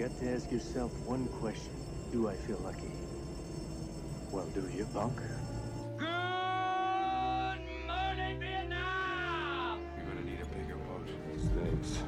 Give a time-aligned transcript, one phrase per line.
[0.00, 1.74] got to ask yourself one question.
[2.10, 2.90] Do I feel lucky?
[4.30, 5.12] Well, do you, punk?
[5.98, 6.06] Good
[7.86, 9.82] morning, Vietnam!
[9.98, 11.06] You're gonna need a bigger boat.
[11.36, 12.02] Snakes.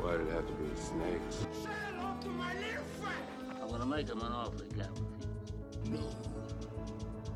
[0.00, 1.36] Why did it have to be snakes?
[1.62, 3.60] Say hello to my little friend!
[3.60, 4.94] I'm gonna make him an offer again.
[5.90, 6.08] No.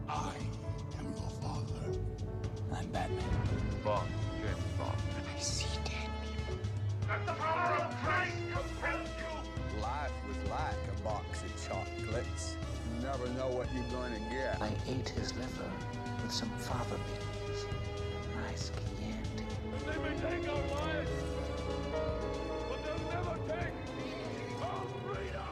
[0.09, 0.33] I
[0.99, 1.93] am your father.
[2.73, 3.23] I'm Batman.
[3.85, 4.09] Bond.
[4.41, 4.97] James Bond.
[5.37, 6.57] I see dead people.
[7.07, 7.80] Let the power
[11.41, 12.57] box of chocolates.
[12.95, 14.61] You never know what you're going to get.
[14.61, 15.71] I ate his liver
[16.23, 17.65] with some fava beans.
[18.37, 19.45] Nice Chianti.
[19.87, 21.11] They may take our lives,
[22.69, 23.75] but they'll never take
[24.63, 25.43] our freedom!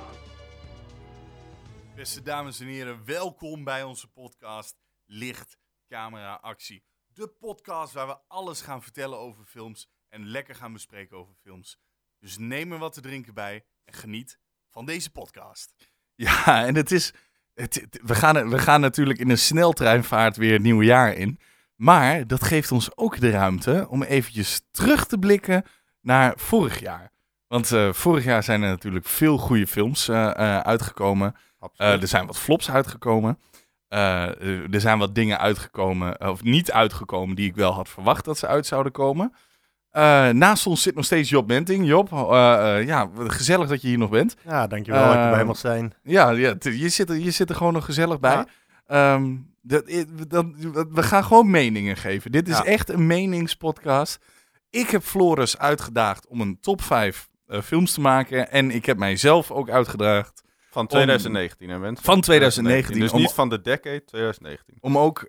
[1.94, 5.58] Beste dames en heren, welkom bij onze podcast Licht,
[5.88, 6.84] Camera, Actie.
[7.06, 11.78] De podcast waar we alles gaan vertellen over films en lekker gaan bespreken over films.
[12.18, 14.38] Dus neem er wat te drinken bij en geniet
[14.78, 15.74] van deze podcast.
[16.26, 17.12] Ja, en het is.
[17.54, 21.38] Het, het- we, gaan, we gaan natuurlijk in een sneltreinvaart weer het nieuwe jaar in.
[21.76, 25.64] Maar dat geeft ons ook de ruimte om eventjes terug te blikken
[26.00, 27.10] naar vorig jaar.
[27.46, 31.34] Want eh, vorig jaar zijn er natuurlijk veel goede films eh, eh, uitgekomen.
[31.76, 33.38] Er zijn wat flops uitgekomen.
[33.88, 38.46] Er zijn wat dingen uitgekomen, of niet uitgekomen, die ik wel had verwacht dat ze
[38.46, 39.34] uit zouden komen.
[39.90, 41.86] Eh, naast ons zit nog steeds Job Menting.
[41.86, 44.36] Job, eh, eh, ja, gezellig dat je hier nog bent.
[44.44, 45.92] Ja, dankjewel dat ik erbij Ehm, mag zijn.
[46.02, 48.32] Ja, ja je, zit er, je zit er gewoon nog gezellig bij.
[48.32, 48.46] Ja.
[48.86, 49.84] Ehm, dat,
[50.90, 52.32] we gaan gewoon meningen geven.
[52.32, 52.64] Dit is Ja.
[52.64, 54.18] echt een meningspodcast.
[54.70, 57.28] Ik heb Floris uitgedaagd om een top 5
[57.64, 58.50] films te maken.
[58.50, 62.04] En ik heb mijzelf ook uitgedaagd Van 2019, hè mensen?
[62.04, 63.00] van 2019.
[63.00, 64.76] Dus om- niet van de decade 2019.
[64.80, 65.26] om ook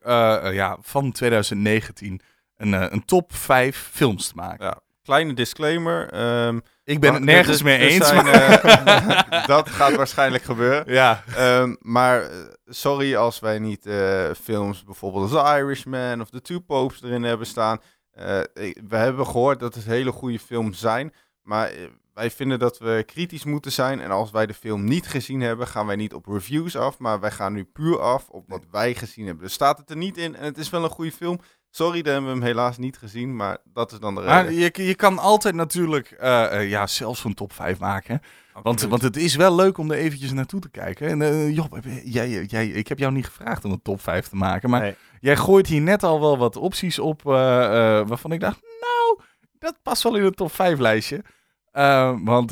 [0.53, 2.21] ja, van 2019
[2.59, 4.65] een, eh, een top 5 films te maken.
[4.65, 4.79] Ja.
[5.03, 6.09] Kleine disclaimer.
[6.09, 8.07] ehm, Ik ben het nergens er- mee eens.
[8.07, 10.93] zijn, maar- eh, dat gaat waarschijnlijk gebeuren.
[10.93, 16.29] ja, Ehm, maar eh, sorry als wij niet eh, films bijvoorbeeld als The Irishman of
[16.29, 17.79] The Two Popes erin hebben staan.
[18.11, 18.39] Eh,
[18.87, 21.13] we hebben gehoord dat het hele goede films zijn.
[21.43, 21.71] Maar
[22.13, 23.99] wij vinden dat we kritisch moeten zijn.
[24.01, 26.97] En als wij de film niet gezien hebben, gaan wij niet op reviews af.
[26.97, 29.43] Maar wij gaan nu puur af op wat wij gezien hebben.
[29.43, 31.39] Dus staat het er niet in en het is wel een goede film.
[31.71, 33.35] Sorry, dan hebben we hem helaas niet gezien.
[33.35, 34.35] Maar dat is dan de reden.
[34.35, 38.21] maar je, je kan altijd natuurlijk eh, ja, zelfs een top 5 maken.
[38.53, 38.89] Want, Absoluut.
[38.91, 41.07] want het is wel leuk om er eventjes naartoe te kijken.
[41.07, 44.35] En eh, Job, jij, jij, ik heb jou niet gevraagd om een top 5 te
[44.35, 44.69] maken.
[44.69, 44.95] Maar Nee.
[45.19, 49.19] jij gooit hier net al wel wat opties op waarvan ik dacht, nou,
[49.59, 51.23] dat past wel in een top 5 lijstje.
[51.71, 52.51] Eh, want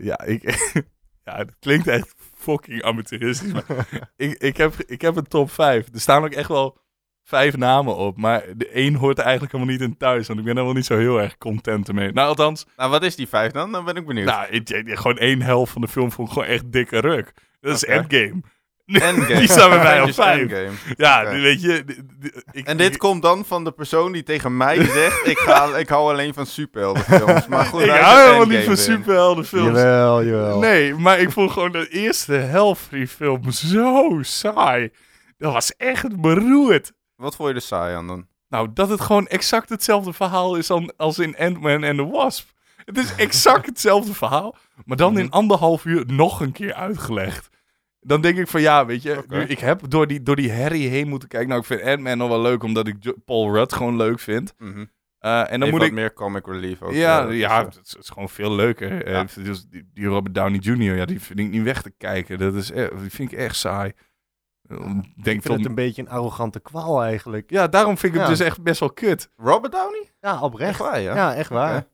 [0.00, 0.42] ja, ik,
[1.24, 3.52] ja, het klinkt echt fucking amateuristisch.
[3.52, 3.64] Maar
[4.16, 5.88] ik, ik, heb, ik heb een top 5.
[5.92, 6.78] Er staan ook echt wel
[7.30, 8.16] vijf namen op.
[8.16, 10.26] Maar de één hoort er eigenlijk helemaal niet in thuis.
[10.26, 12.12] Want ik ben er wel niet zo heel erg content ermee.
[12.12, 13.72] Nou, althans, Nou, wat is die vijf dan?
[13.72, 14.26] Dan ben ik benieuwd.
[14.26, 17.32] nou, ik, ik- gewoon één helft van de film vond ik gewoon echt dikke ruk.
[17.60, 17.84] Dat is.
[17.84, 18.40] Endgame.
[18.90, 19.38] Endgame.
[19.38, 20.40] Die staan bij mij op vijf.
[20.40, 20.70] Endgame.
[20.96, 21.84] Ja, die- weet je.
[21.84, 25.26] die- die- ik, En dit ik, komt dan van de persoon die tegen mij zegt:
[25.26, 27.46] ik, ga, ik hou alleen van superheldenfilms.
[27.46, 29.66] Maar goed, ik hou helemaal niet van superheldenfilms.
[29.78, 30.58] Jawel, jawel.
[30.58, 34.90] Nee, maar ik vond gewoon de eerste helft van die film zo saai.
[35.38, 36.92] Dat was echt beroerd.
[37.20, 38.26] Wat vond je er saai aan dan?
[38.48, 42.48] Nou, dat het gewoon exact hetzelfde verhaal is dan, als in Ant-Man en the Wasp.
[42.84, 45.22] Het is exact hetzelfde verhaal, maar dan Mhm.
[45.22, 47.48] in anderhalf uur nog een keer uitgelegd.
[48.00, 51.08] Dan denk ik van ja, weet je, ik heb door die, door die herrie heen
[51.08, 51.48] moeten kijken.
[51.48, 54.54] Nou, ik vind Ant-Man nog wel leuk, omdat ik Paul Rudd gewoon leuk vind.
[54.58, 54.84] Mhm.
[55.18, 55.92] Eh, en dan Even moet wat ik...
[55.92, 56.92] meer comic relief ook.
[56.92, 59.04] Ja, eh, ja dus, het, is, het is gewoon veel leuker.
[59.04, 62.38] Eh, dus die, die Robert Downey Jr., ja, die vind ik niet weg te kijken.
[62.38, 63.92] Dat is, die vind ik echt saai.
[64.70, 64.76] Eh,
[65.22, 67.50] Denk Ik vind het een beetje een arrogante kwal eigenlijk.
[67.50, 69.30] Ja, daarom vind ik het dus echt best wel kut.
[69.36, 70.10] eh, Robert Downey?
[70.20, 70.70] Ja, oprecht.
[70.70, 71.14] Echt waar, ja?
[71.14, 71.86] Ja, echt waar.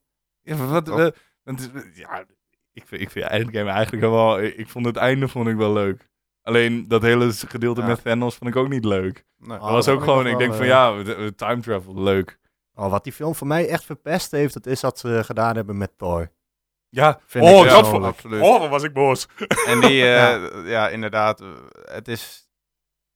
[0.42, 1.00] Ja, wat, Oh.
[1.04, 2.24] eh, want, eh, ja,
[2.72, 4.42] ik vind, ik vind Endgame eigenlijk wel...
[4.42, 6.08] Ik vond het einde vond ik wel leuk.
[6.42, 7.86] Alleen dat hele gedeelte Ja.
[7.86, 9.24] met Thanos vond ik ook niet leuk.
[9.38, 9.56] Nee.
[9.58, 10.26] Oh, dat was dat ook ik gewoon...
[10.26, 11.02] Ik denk van eh, ja,
[11.36, 12.38] time travel, leuk.
[12.74, 15.76] Oh, wat die film voor mij echt verpest heeft, dat is wat ze gedaan hebben
[15.78, 16.30] met Thor.
[16.88, 18.42] Ja, Vind oh, ik dat vond absoluut.
[18.42, 19.28] Oh, dan was ik boos.
[19.66, 20.48] En die, eh, Ja.
[20.64, 20.88] ja.
[20.88, 21.48] inderdaad, eh,
[21.84, 22.45] het is,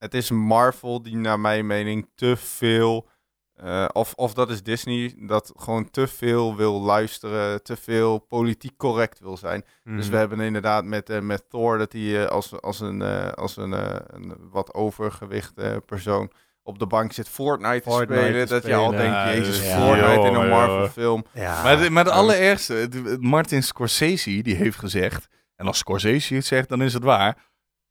[0.00, 3.08] het is Marvel die naar mijn mening te veel,
[3.54, 8.76] eh, of, of dat is Disney, dat gewoon te veel wil luisteren, te veel politiek
[8.76, 9.64] correct wil zijn.
[9.84, 10.10] Dus Mhm.
[10.10, 13.56] we hebben inderdaad met, eh, met Thor dat hij eh, als, als, een, eh, als
[13.56, 16.30] een, eh, een wat overgewicht eh, persoon
[16.62, 18.46] op de bank zit Fortnite, te Fortnite spelen.
[18.46, 19.76] te dat je al denkt, jezus, ja.
[19.86, 20.48] Fortnite in een joh.
[20.50, 21.24] Marvel film.
[21.34, 21.62] Ja.
[21.62, 22.88] Maar, de- maar het allerergste,
[23.20, 25.28] Martin Scorsese, die heeft gezegd...
[25.56, 27.49] En als Scorsese het zegt, dan is het waar.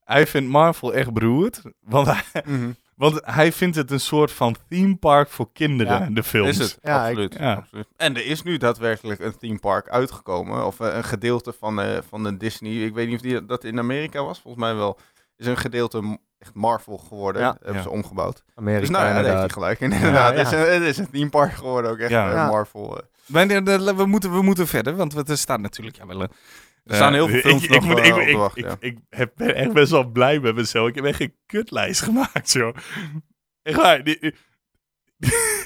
[0.09, 1.61] Hij vindt Marvel echt beroerd.
[1.79, 2.71] Want hij, Mhm.
[2.95, 6.49] Want hij vindt het een soort van theme park voor kinderen, Ja, de films.
[6.49, 7.53] Is het, Ja, ik- absoluut, ja.
[7.53, 7.87] absoluut.
[7.97, 10.65] En er is nu daadwerkelijk een theme park uitgekomen.
[10.65, 12.71] Of eh, een gedeelte van, eh, van de Disney.
[12.71, 14.39] Ik weet niet of die, dat in Amerika was.
[14.41, 14.99] Volgens mij wel.
[15.37, 17.41] Is een gedeelte echt Marvel geworden.
[17.41, 17.55] Ja.
[17.55, 17.81] Hebben Ja.
[17.81, 18.43] ze omgebouwd.
[18.55, 19.91] Amerika dus nou ja, daar heeft hij gelijk in.
[19.91, 22.09] Inderdaad, Ja, Het, is een, het is een theme park geworden ook echt.
[22.09, 22.27] Ja.
[22.29, 22.47] eh, Ja.
[22.47, 23.01] Marvel.
[23.25, 25.97] we, moeten, we moeten verder, want we- er staat natuurlijk...
[25.97, 26.31] Ja, wel, een-
[26.85, 28.07] Er staan heel veel ik- films ik, nog, ik, moet- eh,
[28.53, 30.87] ik, ik, ik, ben echt best wel blij met mezelf.
[30.87, 32.75] Ik heb echt geen kutlijst gemaakt, joh.
[33.63, 34.03] Echt waar.
[34.03, 34.19] die-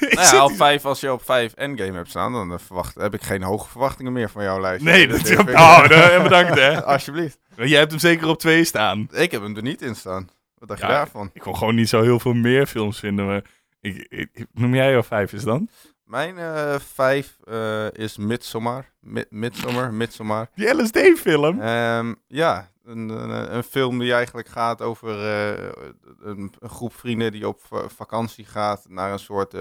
[0.00, 3.14] Nou ja, op vijf, als je op vijf Endgame hebt staan, dan eh, verwacht, heb
[3.14, 4.84] ik geen hoge verwachtingen meer van jouw lijst.
[4.84, 5.36] Nee, Dus dat is...
[5.36, 6.84] vind- Oh, nou, bedankt, hè.
[6.84, 7.38] Alsjeblieft.
[7.56, 9.08] Jij hebt hem zeker op twee staan.
[9.12, 10.28] Ik heb hem er niet in staan.
[10.54, 11.30] Wat dacht Ja, je daarvan?
[11.32, 13.26] Ik kon gewoon niet zo heel veel meer films vinden.
[13.26, 13.42] Maar
[13.80, 15.68] ik- noem jij jouw vijf eens dan?
[16.04, 18.92] Mijn eh, vijf eh, is Midsommar.
[19.00, 20.48] Mi- Midsommar, Midsommar.
[20.54, 21.60] Die LSD-film?
[21.60, 25.72] Ehm, ja, een, een, een film die eigenlijk gaat over eh,
[26.20, 29.54] een, een groep vrienden die op va- vakantie gaat naar een soort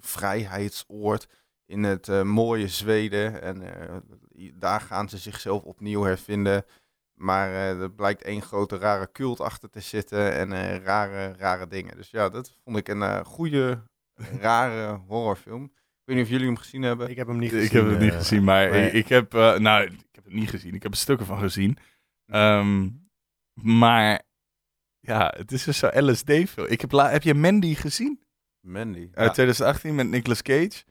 [0.00, 1.28] vrijheidsoord
[1.66, 3.42] in het mooie Zweden.
[3.42, 3.62] En
[4.54, 6.64] daar gaan ze zichzelf opnieuw hervinden.
[7.14, 11.96] Maar er blijkt één grote rare cult achter te zitten en rare, rare dingen.
[11.96, 13.82] Dus ja, dat vond ik een goede,
[14.40, 15.64] rare horrorfilm.
[15.64, 15.70] Ik
[16.04, 17.10] weet niet of jullie hem gezien hebben.
[17.10, 17.64] Ik heb hem niet gezien.
[17.66, 18.86] Ik heb het niet eh, gezien, maar nee.
[18.86, 19.34] ik, ik heb...
[19.34, 20.74] eh, nou, ik heb het niet gezien.
[20.74, 21.78] Ik heb er stukken van gezien.
[22.26, 22.88] Ehm,
[23.62, 24.22] maar...
[25.00, 26.66] Ja, het is dus zo'n LSD-film.
[26.66, 28.20] Ik heb, la- heb je Mandy gezien?
[28.60, 28.98] Mandy.
[29.00, 29.30] Uit Ja.
[29.32, 30.82] 2018 met Nicolas Cage.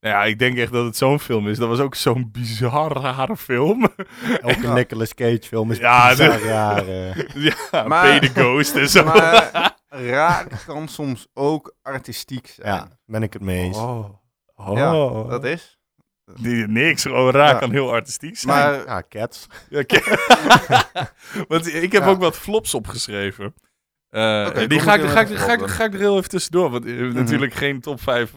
[0.00, 1.58] Nou ja, ik denk echt dat het zo'n film is.
[1.58, 3.88] Dat was ook zo'n bizar rare film.
[4.40, 6.88] Elke Nicolas Cage film is Ja, bizar de- raar.
[6.88, 7.44] eh.
[7.70, 9.04] ja, Maar- Pay the Ghost en zo.
[9.04, 9.78] Maar
[10.08, 12.74] raar kan soms ook artistiek zijn.
[12.74, 13.76] ja, ben ik het mee eens.
[13.76, 14.08] Oh.
[14.56, 14.76] Oh.
[14.76, 15.78] Ja, dat is.
[16.40, 17.58] Die, niks, gewoon raar Ja.
[17.58, 18.56] kan heel artistiek zijn.
[18.56, 19.46] Maar Ja, Cats.
[19.68, 19.84] Ja.
[21.48, 22.08] Want ik heb Ja.
[22.08, 23.54] ook wat flops opgeschreven.
[24.08, 26.70] Eh, die ga ik, ga, ik, ga, ik, ga ik er heel even tussendoor.
[26.70, 27.12] Want Mhm.
[27.12, 28.34] natuurlijk geen top 5.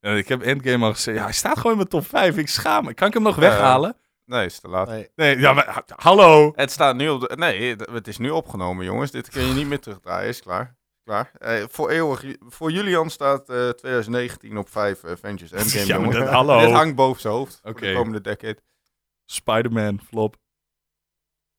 [0.00, 1.16] eh, ik heb Endgame al gezegd.
[1.18, 2.36] Ja, hij staat gewoon in mijn top 5.
[2.36, 2.94] Ik schaam me.
[2.94, 3.96] Kan ik hem nog weghalen?
[4.24, 4.88] nee, is te laat.
[4.88, 5.08] Nee.
[5.16, 6.52] Nee, ja, maar ha- hallo.
[6.56, 7.36] Het staat nu op de...
[7.36, 9.10] Nee, het- het is nu opgenomen, jongens.
[9.10, 10.28] Dit kun je niet meer terugdraaien.
[10.28, 10.76] Is klaar.
[11.04, 11.30] Klaar.
[11.38, 12.24] Eh, voor eeuwig.
[12.40, 16.24] Voor Julian staat eh, 2019 op 5 Avengers Endgame, Ja, maar jongens.
[16.24, 16.60] dat- hallo.
[16.60, 17.86] Dit hangt boven zijn hoofd voor Oké.
[17.86, 18.58] de komende decade.
[19.24, 20.36] Spider-Man, flop.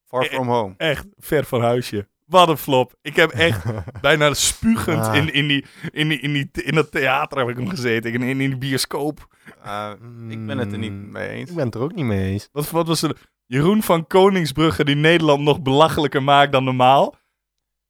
[0.06, 0.74] Far Eh, From Home.
[0.78, 2.08] Echt ver van huisje.
[2.26, 2.94] Wat een flop.
[3.02, 3.64] Ik heb echt
[4.02, 5.16] bijna spuugend Ah.
[5.16, 8.14] in, in, die, in, die, in, die, in dat theater heb ik hem gezeten.
[8.14, 9.28] In, in, in die bioscoop.
[9.64, 9.92] Eh,
[10.30, 11.50] ik ben het er niet Mm, mee eens.
[11.50, 12.50] Ik ben het er ook niet mee eens.
[12.52, 13.18] Wat, wat was er?
[13.46, 17.16] Jeroen van Koningsbrugge die Nederland nog belachelijker maakt dan normaal.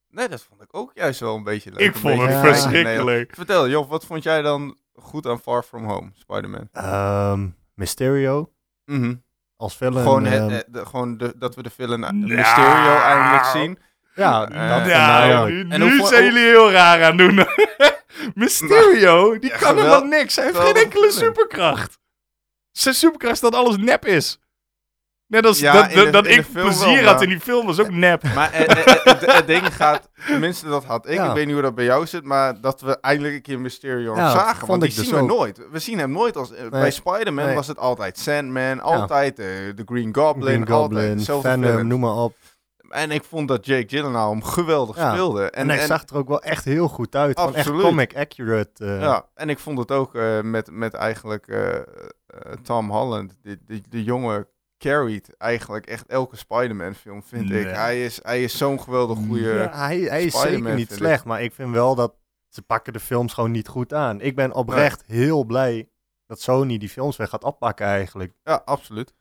[0.10, 1.80] Nee, dat vond ik ook juist wel een beetje leuk.
[1.80, 2.40] Ik Een vond het Ja.
[2.42, 3.36] verschrikkelijk.
[3.36, 6.68] Vertel, Job, wat vond jij dan goed aan Far From Home, Spider-Man?
[6.72, 8.52] Ehm, Mysterio
[8.86, 9.16] Mhm.
[9.58, 9.94] als film.
[9.94, 12.14] Gewoon, het, ehm, eh, de, gewoon de, dat we de film Nou.
[12.16, 13.78] Mysterio eindelijk zien.
[14.16, 17.36] ja, eh, dat Ja, nu, En nu hoe vo- zijn jullie heel raar aan doen.
[18.36, 20.36] Mysterio, die Ja, kan helemaal niks.
[20.36, 22.00] Hij heeft geen enkele superkracht.
[22.72, 24.40] Zijn superkracht is dat alles nep is.
[25.34, 27.66] Net als Ja, dat, de- dat de ik plezier wel, had maar- in die film
[27.66, 28.24] was ook nep.
[28.36, 31.28] Maar eh, eh, eh, het, ding gaat, tenminste dat had ik, Ja.
[31.30, 34.16] ik weet niet hoe dat bij jou zit, maar dat we eindelijk een keer Mysterio
[34.16, 34.68] Ja, zagen.
[34.68, 35.28] Want die ik dus zien we ook.
[35.28, 35.62] nooit.
[35.72, 37.56] We zien hem nooit als, bij Spider-Man Nee.
[37.56, 42.16] was het altijd Sandman, altijd de Green Goblin, Green altijd Goblin, dezelfde Venom, noem maar
[42.16, 42.36] op.
[42.90, 45.12] En ik vond dat Jake Gyllenhaal hem geweldig Ja.
[45.12, 45.50] speelde.
[45.50, 47.40] En, hij zag er ook wel echt heel goed uit.
[47.40, 47.86] Gewoon echt Absoluut.
[47.88, 48.86] comic accurate.
[48.86, 51.46] Ja, en ik vond het ook met, met eigenlijk
[52.64, 54.48] Tom Holland, die, die, de jongen
[54.84, 57.66] carried eigenlijk echt elke Spider-Man film, vind ik.
[57.66, 59.54] Hij is, hij is zo'n geweldig goede...
[59.54, 60.98] Ja, hij, hij is Spider-Man zeker niet ik.
[60.98, 62.14] slecht, maar ik vind wel dat
[62.50, 64.22] ze pakken de films gewoon niet goed aan.
[64.22, 65.90] Ik ben oprecht heel blij
[66.28, 68.34] dat Sony die films weer gaat oppakken eigenlijk.
[68.44, 69.14] Ja, absoluut.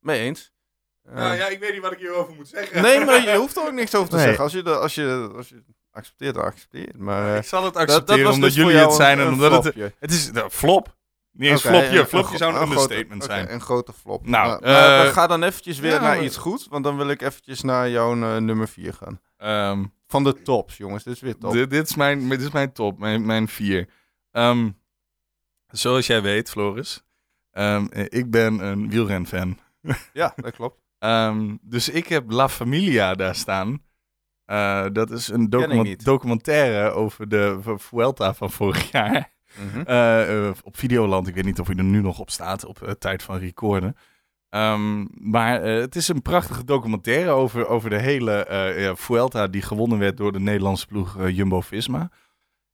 [0.00, 0.52] Mee eens.
[1.02, 2.82] Eh, Nou ja, ik weet niet wat ik hierover moet zeggen.
[2.82, 4.24] Nee, maar je hoeft er ook niks over te Nee.
[4.24, 4.42] zeggen.
[4.44, 6.98] Als je, de, als, je, als je accepteert, accepteert.
[6.98, 9.26] Maar eh, ik zal het dat, accepteren dat omdat dus voor jullie het zijn een,
[9.26, 9.74] en omdat het...
[9.98, 10.96] Het is een flop.
[11.32, 11.98] Niet eens flopje.
[12.00, 13.52] een- Flopje een zou een grote- understatement oké, zijn.
[13.52, 14.26] Een grote flop.
[14.26, 17.08] Nou, maar eh, gaan dan eventjes weer ja, naar maar- iets goed, want dan wil
[17.08, 19.20] ik eventjes naar jouw eh, nummer 4 gaan.
[19.36, 21.04] Ehm, Van de tops, jongens.
[21.04, 21.52] Dit is weer top.
[21.52, 23.88] Dit, dit, is mijn, dit is mijn top, mijn, mijn vier.
[24.30, 24.70] Ehm,
[25.66, 27.04] zoals jij weet, Floris,
[27.50, 29.58] ehm, eh, ik ben een wielrenfan.
[30.12, 30.80] Ja, dat klopt.
[31.62, 33.82] Dus ik heb La Familia daar staan.
[34.44, 35.50] Eh, dat is een
[36.04, 39.31] documentaire over de Vu- Vuelta van vorig jaar.
[39.56, 39.80] Mhm.
[39.80, 41.28] Eh, eh, op Videoland.
[41.28, 43.96] Ik weet niet of hij er nu nog op staat op eh, tijd van recorden.
[44.48, 50.16] Ehm, maar het is een prachtige documentaire over, over de hele Vuelta die gewonnen werd
[50.16, 52.10] door de Nederlandse ploeg Jumbo-Visma.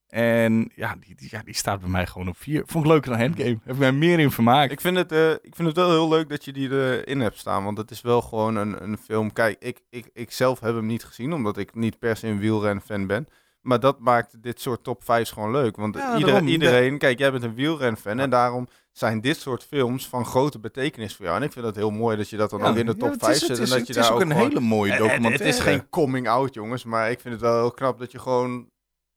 [0.09, 2.63] En ja die, die, ja, die staat bij mij gewoon op vier.
[2.67, 3.59] Vond ik leuker dan Endgame.
[3.65, 4.73] Heb ik mij meer in vermaakt.
[4.73, 7.65] Ik vind, het, ik vind het wel heel leuk dat je die erin hebt staan.
[7.65, 9.33] Want het is wel gewoon een, een film.
[9.33, 12.39] Kijk, ik, ik, ik zelf heb hem niet gezien, omdat ik niet per se een
[12.39, 13.27] wielren-fan ben.
[13.69, 15.77] Maar dat maakt dit soort top 5's gewoon leuk.
[15.77, 16.49] Want Ja, iedereen, daarom.
[16.49, 21.17] iedereen, kijk, jij bent een wielrenfan en daarom zijn dit soort films van grote betekenis
[21.17, 21.37] voor jou.
[21.37, 22.99] En ik vind het heel mooi dat je dat dan Ja, ook in de ja,
[22.99, 23.59] top het 5 is- het zet.
[23.67, 25.45] is- en dat je het is daar ook een gewoon- hele mooie En- en documentaire.
[25.45, 28.19] Het is geen coming out, jongens, maar ik vind het wel heel knap dat je
[28.19, 28.69] gewoon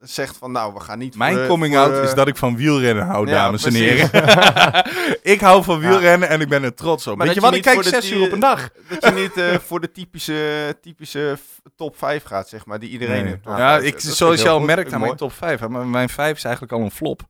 [0.02, 2.56] zegt van, nou, we gaan niet Mijn voor, coming voor, out is dat ik van
[2.56, 4.10] wielrennen hou, Ja, dames en heren.
[5.34, 7.18] ik hou van wielrennen en ik ben er trots op.
[7.18, 8.70] Maar Weet je wat, ik kijk voor de zes die- uur op een dag.
[8.90, 11.38] Dat je niet eh, voor de typische, typische
[11.76, 13.34] top 5 gaat, zeg maar, die iedereen Nee.
[13.34, 13.44] heeft.
[13.46, 15.60] Ja, ik, Dat zoals je al merkt aan mijn top 5.
[15.60, 17.22] Hè, maar mijn 5 is eigenlijk al een flop.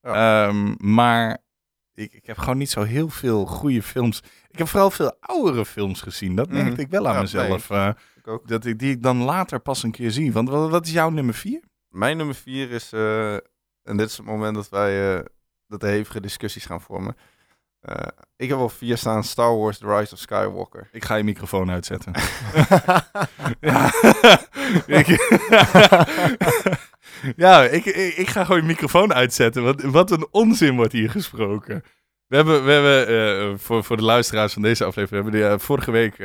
[0.00, 1.38] Ehm, maar
[1.94, 4.22] ik, ik heb gewoon niet zo heel veel goede films.
[4.48, 6.36] Ik heb vooral veel oudere films gezien.
[6.36, 6.80] Dat merkte Mhm.
[6.80, 7.68] ik wel aan mezelf.
[7.68, 8.48] nee, eh, ik ook.
[8.48, 10.32] dat ik, die ik dan later pas een keer zie.
[10.32, 11.60] Want wat, wat is jouw nummer 4?
[11.90, 13.32] Mijn nummer 4 is, eh,
[13.82, 15.24] en dit is het moment dat wij eh,
[15.66, 17.16] dat de hevige discussies gaan vormen.
[17.80, 18.06] Eh,
[18.36, 20.88] ik heb op 4 staan Star Wars The Rise of Skywalker.
[20.92, 22.12] Ik ga je microfoon uitzetten.
[23.60, 23.92] ja,
[25.00, 25.06] ik,
[27.36, 29.62] ja ik, ik, ik ga gewoon je microfoon uitzetten.
[29.62, 31.84] Wat, wat een onzin wordt hier gesproken.
[32.26, 35.66] We hebben, we hebben voor, voor de luisteraars van deze aflevering, we hebben die, eh,
[35.66, 36.18] vorige week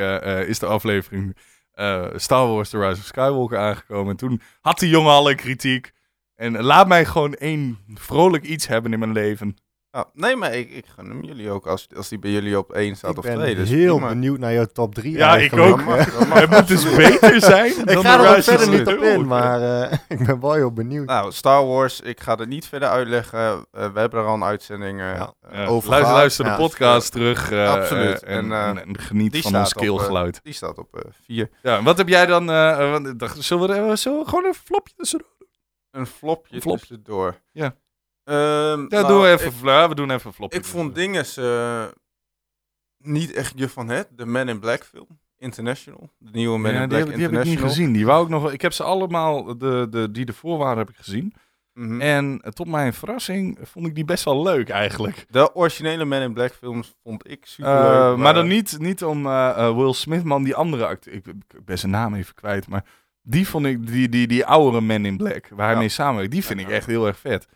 [0.48, 1.36] is de aflevering
[1.76, 4.12] eh, Star Wars The Rise of Skywalker aangekomen.
[4.12, 5.94] En toen had die jongen al een kritiek.
[6.36, 9.58] En laat mij gewoon één vrolijk iets hebben in mijn leven.
[9.96, 12.72] Ah, nee, maar ik, ik gun hem jullie ook als, als die bij jullie op
[12.72, 13.56] 1 staat Ik of ben 2.
[13.56, 14.10] Dus heel prima.
[14.12, 15.78] benieuwd naar jouw top 3 Ja, ik ook.
[15.78, 16.40] Dat mag, dat mag.
[16.40, 19.62] Het moet dus beter zijn Ik dan ga er ook verder niet op in, maar
[19.90, 21.08] eh, ik ben wel heel benieuwd.
[21.08, 23.40] Nou, Star Wars, ik ga het niet verder uitleggen.
[23.40, 25.66] Eh, we hebben er al een uitzending eh, Ja.
[25.66, 26.56] over luister, de Ja.
[26.58, 27.52] podcast terug.
[27.52, 28.24] eh, Absoluut.
[28.24, 30.40] en, En, eh, en, en geniet van ons keelgeluid.
[30.44, 31.50] Die staat op 4.
[31.62, 32.44] ja, wat heb jij dan...
[32.44, 35.30] ik zullen, we, er- zullen we gewoon een flopje tussendoor?
[35.92, 36.78] een flopje Een flop.
[36.78, 37.36] tussendoor.
[37.52, 37.76] Ja.
[38.26, 38.36] Ehm,
[38.80, 40.58] Ja, nou, doen we, even, Ik, ja, we doen even flopje.
[40.60, 41.84] ik vond dinges eh,
[42.98, 44.08] niet echt je van het.
[44.12, 45.08] De Man in Black film.
[45.38, 46.10] International.
[46.18, 47.70] De nieuwe Man ja, in Black heb, die heb ik niet International.
[47.70, 47.94] gezien.
[47.94, 48.52] Die wou ik nog.
[48.52, 51.34] Ik heb ze allemaal, de, de, die ervoor waren, heb ik gezien.
[51.74, 52.02] Mhm.
[52.02, 55.26] En eh, tot mijn verrassing vond ik die best wel leuk eigenlijk.
[55.30, 58.18] De originele Man in Black films vond ik super Eh, leuk.
[58.18, 61.14] maar dan niet, niet om eh, eh, Will Smith, man, die andere acteur.
[61.14, 62.86] Ik, ik ben zijn naam even kwijt, maar
[63.22, 65.80] die vond ik, die, die, die oudere Man in Black, waar hij Ja.
[65.80, 66.66] mee samenwerkt, die vind Ja.
[66.68, 67.48] ik echt heel erg vet.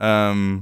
[0.00, 0.58] Ehm,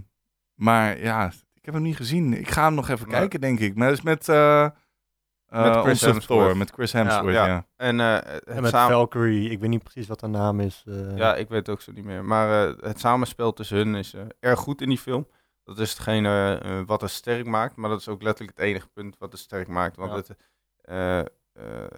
[0.54, 2.32] maar ja, ik heb hem niet gezien.
[2.32, 3.74] Ik ga hem nog even Maar- kijken, denk ik.
[3.74, 6.46] Maar dat is met, eh eh, Met Chris onze Hemsworth.
[6.48, 7.46] Thor, met Chris Hemsworth, ja.
[7.46, 7.66] ja.
[7.76, 8.92] En eh, En met samen...
[8.96, 10.84] Valkyrie, ik weet niet precies wat de naam is.
[10.86, 11.16] eh.
[11.16, 12.24] Ja, ik weet het ook zo niet meer.
[12.24, 15.28] Maar eh, het samenspel tussen hun is eh, erg goed in die film.
[15.64, 17.76] Dat is hetgene eh, wat het sterk maakt.
[17.76, 19.96] Maar dat is ook letterlijk het enige punt wat het sterk maakt.
[19.96, 20.16] Want Ja.
[20.16, 20.36] het,
[20.80, 21.26] eh, eh,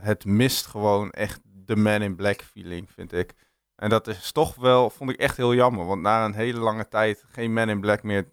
[0.01, 3.35] het mist gewoon echt de Man in Black feeling, vind ik.
[3.81, 5.87] En dat is toch wel, vond ik echt heel jammer.
[5.87, 8.29] Want na een hele lange tijd geen Man in Black meer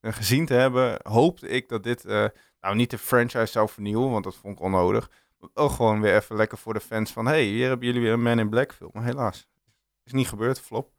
[0.00, 2.24] eh, gezien te hebben, hoopte ik dat dit eh,
[2.60, 4.10] nou niet de franchise zou vernieuwen.
[4.10, 5.10] Want dat vond ik onnodig.
[5.38, 7.26] Maar ook gewoon weer even lekker voor de fans van...
[7.26, 8.90] hey, hier hebben jullie weer een Man in Black film.
[8.92, 9.48] Maar helaas,
[10.04, 10.90] is niet gebeurd, flop.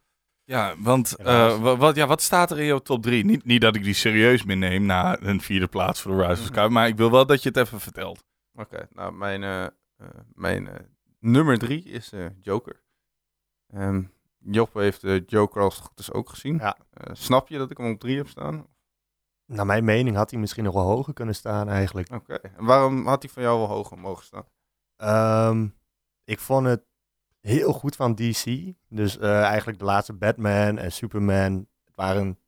[0.43, 3.25] Ja, want eh, wa- wat, ja, wat staat er in jouw top 3?
[3.25, 6.49] Niet, niet dat ik die serieus meeneem na een vierde plaats voor de Rise of
[6.49, 6.59] Mhm.
[6.59, 8.23] Sky, maar ik wil wel dat je het even vertelt.
[8.53, 9.69] Oké, nou, mijn, eh, eh,
[10.33, 10.69] mijn
[11.19, 12.81] nummer drie is eh, Joker.
[13.71, 14.03] Ehm
[14.43, 16.57] Job heeft de Joker als het goed is ook gezien.
[16.57, 16.77] Ja.
[16.89, 18.67] Eh, snap je dat ik hem op drie heb staan?
[19.45, 22.11] Naar mijn mening had hij misschien nog wel hoger kunnen staan eigenlijk.
[22.11, 22.33] Oké.
[22.33, 24.45] En waarom had hij van jou wel hoger mogen staan?
[24.95, 25.67] Ehm,
[26.23, 26.83] ik vond het
[27.39, 28.73] heel goed van DC.
[28.87, 32.39] Dus eh, eigenlijk de laatste Batman en Superman het waren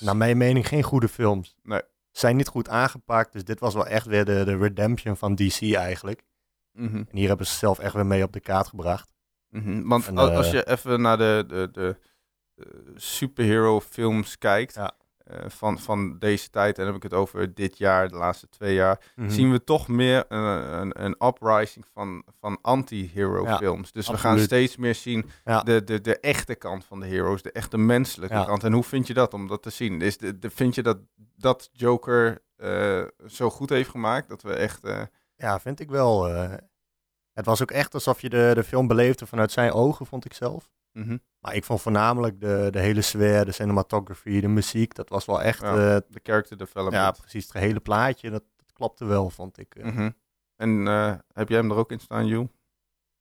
[0.00, 1.56] naar mijn mening geen goede films.
[1.62, 1.82] Nee.
[2.10, 5.74] Zijn niet goed aangepakt, dus dit was wel echt weer de, de redemption van DC
[5.74, 6.24] eigenlijk.
[6.72, 6.96] Mhm.
[6.96, 9.13] En hier hebben ze zelf echt weer mee op de kaart gebracht.
[9.62, 11.96] Mhm, Want En, al- als eh, je even naar de, de, de,
[12.54, 14.92] de superhero films kijkt Ja.
[15.24, 18.48] eh, van, van deze tijd, en dan heb ik het over dit jaar, de laatste
[18.48, 19.28] twee jaar, Mhm.
[19.30, 20.44] zien we toch meer een,
[20.80, 23.92] een, een uprising van, van anti-hero Ja, films.
[23.92, 25.60] Dus we gaan steeds meer zien Ja.
[25.62, 28.44] de, de, de echte kant van de heroes, de echte menselijke Ja.
[28.44, 28.64] kant.
[28.64, 30.00] En hoe vind je dat om dat te zien?
[30.00, 30.98] Is de, de, vind je dat,
[31.36, 34.84] dat Joker eh, zo goed heeft gemaakt, dat we echt...
[34.84, 35.02] eh,
[35.36, 36.28] Ja, vind ik wel.
[37.34, 40.32] Het was ook echt alsof je de, de film beleefde vanuit zijn ogen, vond ik
[40.34, 40.70] zelf.
[40.92, 45.24] mhm, Maar ik vond voornamelijk de, de hele sfeer, de cinematography, de muziek, dat was
[45.24, 45.60] wel echt...
[45.60, 45.70] Ja.
[45.94, 47.02] eh, de character development.
[47.02, 47.42] ja, precies.
[47.42, 49.74] Het gehele plaatje, dat, dat klopte wel, vond ik.
[49.74, 49.84] eh.
[49.84, 50.10] Mhm.
[50.56, 52.48] En eh, heb jij hem er ook in staan, Jules?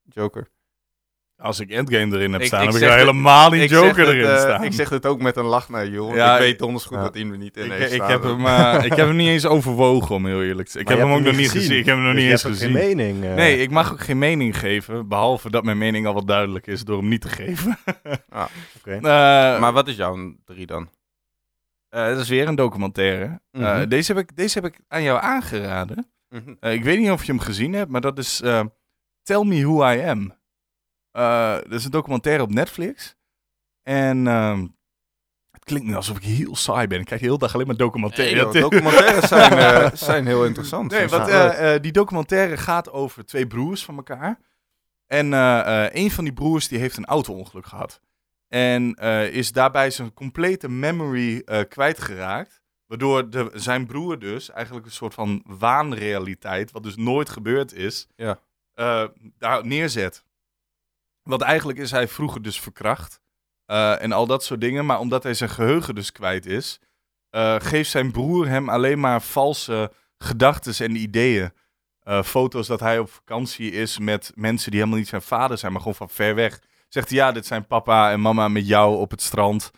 [0.03, 0.47] Joker.
[1.43, 4.07] Als ik Endgame erin heb Ik- staan, ik heb ik er helemaal niet Joker het,
[4.15, 4.63] erin eh, staan.
[4.63, 6.15] Ik zeg het ook met een lach naar Jules.
[6.15, 7.03] Ja, ik weet ik- donders goed ja.
[7.03, 8.09] dat hij er niet in ik, heeft ik staan.
[8.11, 10.83] heb hem, eh, ik heb hem niet eens overwogen, om heel eerlijk te zijn.
[10.83, 11.77] Ik heb hem ook nog niet gezien.
[11.77, 12.71] Ik heb hem nog Dus niet eens gezien.
[12.73, 13.23] geen mening.
[13.23, 13.33] eh.
[13.33, 16.83] Nee, ik mag ook geen mening geven, behalve dat mijn mening al wat duidelijk is
[16.83, 17.77] door hem niet te geven.
[18.79, 18.91] Oké.
[18.95, 19.01] Eh,
[19.59, 20.89] Maar wat is jouw drie dan?
[21.89, 23.39] eh, dat is weer een documentaire.
[23.51, 23.87] Eh, Mhm.
[23.89, 26.11] deze, heb ik, deze heb ik aan jou aangeraden.
[26.29, 26.53] Mhm.
[26.59, 28.61] Eh, ik weet niet of je hem gezien hebt, maar dat is eh,
[29.23, 30.41] Tell Me Who I Am.
[31.13, 33.15] Eh er is een documentaire op Netflix.
[33.83, 34.67] En ehm,
[35.51, 36.99] het klinkt nu alsof ik heel saai ben.
[36.99, 38.35] Ik kijk heel dag alleen maar documentaire.
[38.35, 39.51] Nee, joh, documentaires zijn,
[39.83, 40.91] eh, zijn heel interessant.
[40.91, 44.39] Nee, want eh, die documentaire gaat over twee broers van elkaar.
[45.07, 45.31] En
[45.97, 48.01] een van die broers die heeft een auto-ongeluk gehad.
[48.47, 48.93] En
[49.31, 52.61] is daarbij zijn complete memory kwijtgeraakt.
[52.85, 58.07] Waardoor de, zijn broer dus eigenlijk een soort van waanrealiteit, wat dus nooit gebeurd is,
[58.15, 58.39] Ja.
[59.37, 60.23] daar neerzet.
[61.23, 63.21] Want eigenlijk is hij vroeger dus verkracht.
[63.65, 64.85] eh, en al dat soort dingen.
[64.85, 66.79] Maar omdat hij zijn geheugen dus kwijt is,
[67.29, 71.51] eh, geeft zijn broer hem alleen maar valse gedachten en ideeën.
[71.99, 75.71] Eh, foto's dat hij op vakantie is met mensen die helemaal niet zijn vader zijn,
[75.71, 76.59] maar gewoon van ver weg.
[76.89, 79.71] Zegt hij, ja, dit zijn papa en mama met jou op het strand.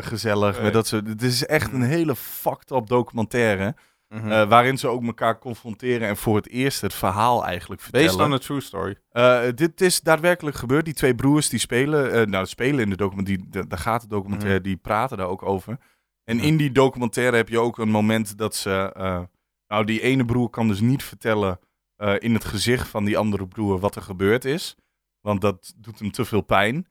[0.00, 0.62] Gezellig.
[0.62, 3.74] Met dat soort, het is echt een hele fucked up documentaire.
[4.12, 4.30] Mhm.
[4.30, 8.06] eh, waarin ze ook elkaar confronteren en voor het eerst het verhaal eigenlijk vertellen.
[8.06, 8.96] Based on a true story.
[9.10, 10.84] Eh, dit is daadwerkelijk gebeurd.
[10.84, 14.06] Die twee broers die spelen, eh, nou spelen in de documentaire, die, daar gaat de
[14.06, 15.78] documentaire, die praten daar ook over.
[16.24, 18.92] En in die documentaire heb je ook een moment dat ze,
[19.66, 21.58] nou die ene broer kan dus niet vertellen
[22.18, 24.76] in het gezicht van die andere broer wat er gebeurd is.
[25.20, 26.86] Want dat doet hem te veel pijn.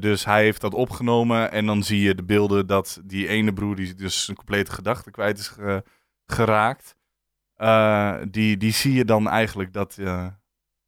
[0.00, 3.76] Dus hij heeft dat opgenomen en dan zie je de beelden dat die ene broer,
[3.76, 5.52] die dus zijn complete gedachten kwijt is
[6.26, 6.94] geraakt.
[7.56, 10.26] eh, die, die zie je dan eigenlijk dat, eh,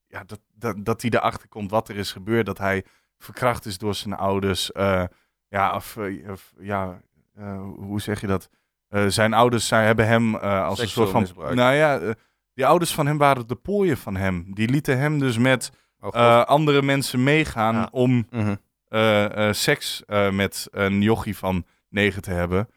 [0.07, 2.47] ja, dat, dat, dat hij erachter komt wat er is gebeurd.
[2.47, 2.85] Dat hij
[3.19, 4.73] verkracht is door zijn ouders.
[4.73, 5.05] eh,
[5.49, 5.97] ja, of,
[6.29, 7.01] of, ja
[7.77, 8.49] hoe zeg je dat?
[9.09, 11.21] Zijn ouders zijn, hebben hem als een soort van...
[11.21, 11.55] misbruik.
[11.55, 12.15] Nou ja,
[12.55, 14.55] die ouders van hem waren de pooien van hem.
[14.55, 17.89] Die lieten hem dus met Oh, andere mensen meegaan Ja.
[17.91, 19.53] om Mhm.
[19.53, 20.03] seks
[20.33, 22.69] met een jochie van negen te hebben.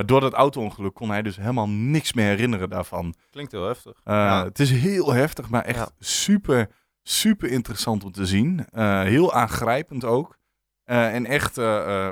[0.00, 3.14] Maar door dat auto-ongeluk kon hij dus helemaal niks meer herinneren daarvan.
[3.30, 4.00] Klinkt heel heftig.
[4.04, 4.44] Eh, Ja.
[4.44, 5.88] Het is heel heftig, maar echt Ja.
[5.98, 6.68] super,
[7.02, 8.66] super interessant om te zien.
[8.70, 10.38] Eh, heel aangrijpend ook.
[10.84, 11.56] Eh, en echt,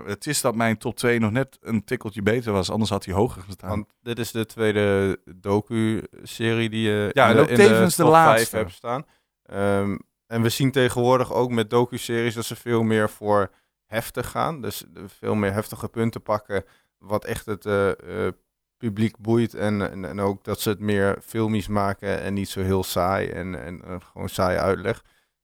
[0.06, 2.70] het is dat mijn top 2 nog net een tikkeltje beter was.
[2.70, 3.68] Anders had hij hoger gestaan.
[3.70, 7.96] Want dit is de tweede docu-serie die je Ja, in en de, ook in tevens
[7.96, 8.48] de top laatste.
[8.48, 9.04] 5 hebt staan.
[9.42, 13.50] Ehm, en we zien tegenwoordig ook met docu-series dat ze veel meer voor
[13.86, 14.60] heftig gaan.
[14.60, 16.64] Dus de- veel meer heftige punten pakken,
[16.98, 18.32] wat echt het eh, eh,
[18.76, 19.54] publiek boeit.
[19.54, 23.28] En, en, en ook dat ze het meer filmisch maken en niet zo heel saai
[23.28, 25.02] en, en, eh, gewoon saai uitleg.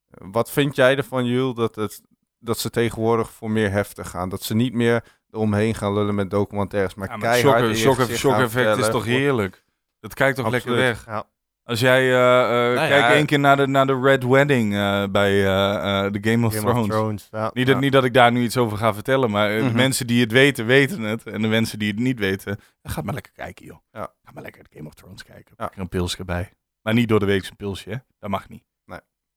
[0.09, 2.01] Wat vind jij ervan, Jules, dat, het,
[2.39, 4.29] dat ze tegenwoordig voor meer heftig gaan?
[4.29, 8.09] Dat ze niet meer eromheen gaan lullen met documentaires, maar, Ja, maar keihard shock- shock-
[8.15, 9.63] shock effect is toch heerlijk?
[9.99, 11.05] Dat kijkt toch lekker weg?
[11.05, 11.27] Ja.
[11.67, 13.13] Als jij, Nou kijk ja.
[13.13, 15.31] één keer naar de, naar de Red Wedding eh, bij
[16.11, 16.87] de Game of Game Thrones.
[16.87, 17.27] of Thrones.
[17.31, 17.51] Ja.
[17.53, 17.81] Niet, dat, Ja.
[17.81, 19.75] niet dat ik daar nu iets over ga vertellen, maar de Mhm.
[19.75, 21.23] mensen die het weten, weten het.
[21.25, 23.77] En de mensen die het niet weten, dan ga maar lekker kijken, joh.
[23.91, 25.55] Ga maar lekker de Game of Thrones kijken.
[25.55, 26.51] Pak er een pilsje bij.
[26.81, 27.95] Maar niet door de week een pilsje, hè?
[28.19, 28.63] Dat mag niet.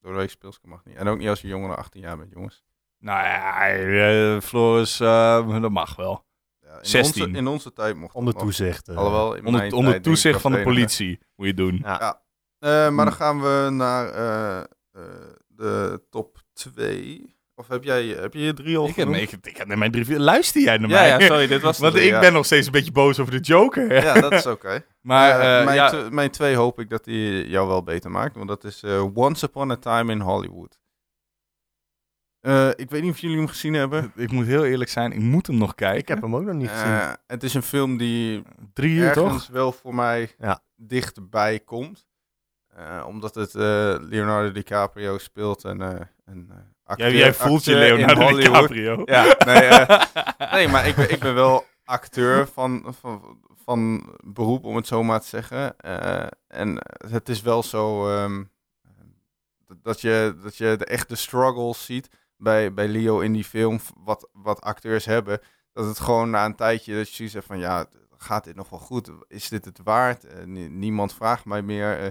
[0.01, 0.97] Door de week speelske mag niet.
[0.97, 2.63] En ook niet als je jonger dan 18 jaar bent, jongens.
[2.99, 6.25] Nou ja, Floris, dat mag wel.
[6.71, 7.23] Ja, in, 16.
[7.25, 8.89] Onze, in onze tijd mocht Onder dat toezicht.
[8.89, 8.97] eh.
[8.97, 11.79] Alhoewel, in Onder, onder toezicht van de politie moet je doen.
[11.83, 11.97] Ja.
[12.01, 12.21] Ja.
[12.59, 13.21] Eh, maar dan Hm.
[13.21, 14.65] gaan we naar eh, eh,
[15.47, 17.37] de top 2.
[17.55, 19.23] Of heb jij heb je drie al Ik heb, genoemd?
[19.23, 20.19] ik, heb, ik heb naar mijn drie...
[20.21, 21.09] Luister jij naar Ja, mij?
[21.09, 22.21] ja, sorry, dit was Want drie, ik ja.
[22.21, 23.93] ben nog steeds een beetje boos over de Joker.
[24.05, 24.85] Ja, dat is oké.
[25.01, 28.37] Maar Eh, eh, mijn, ja, mijn twee hoop ik dat die jou wel beter maakt.
[28.37, 28.83] Want dat is
[29.15, 30.79] Once Upon a Time in Hollywood.
[32.41, 34.13] Eh, ik weet niet of jullie hem gezien hebben.
[34.17, 35.99] ik moet heel eerlijk zijn, ik moet hem nog kijken.
[35.99, 36.87] Ik heb hem ook nog niet gezien.
[36.93, 39.55] Eh, het is een film die Drie uur, ergens toch?
[39.55, 40.61] wel voor mij Ja.
[40.77, 42.07] dichtbij komt.
[42.69, 47.11] Eh, omdat het eh, Leonardo DiCaprio speelt en eh, een eh, acteur.
[47.11, 48.37] Jij, jij voelt je Leonardo.
[48.37, 49.03] DiCaprio.
[49.05, 54.65] Ja, nee, eh, nee maar ik ben, ik ben wel acteur van, van, van beroep,
[54.65, 55.77] om het zo maar te zeggen.
[55.79, 56.79] Eh, en
[57.11, 58.45] het is wel zo ehm,
[59.83, 64.29] dat, je, dat je de echte struggles ziet bij, bij Leo in die film, wat,
[64.33, 65.41] wat acteurs hebben.
[65.73, 67.87] Dat het gewoon na een tijdje dat je hebt van, ja,
[68.19, 69.11] gaat dit nog wel goed?
[69.29, 70.25] Is dit het waard?
[70.25, 72.07] Eh, nie- niemand vraagt mij meer, eh,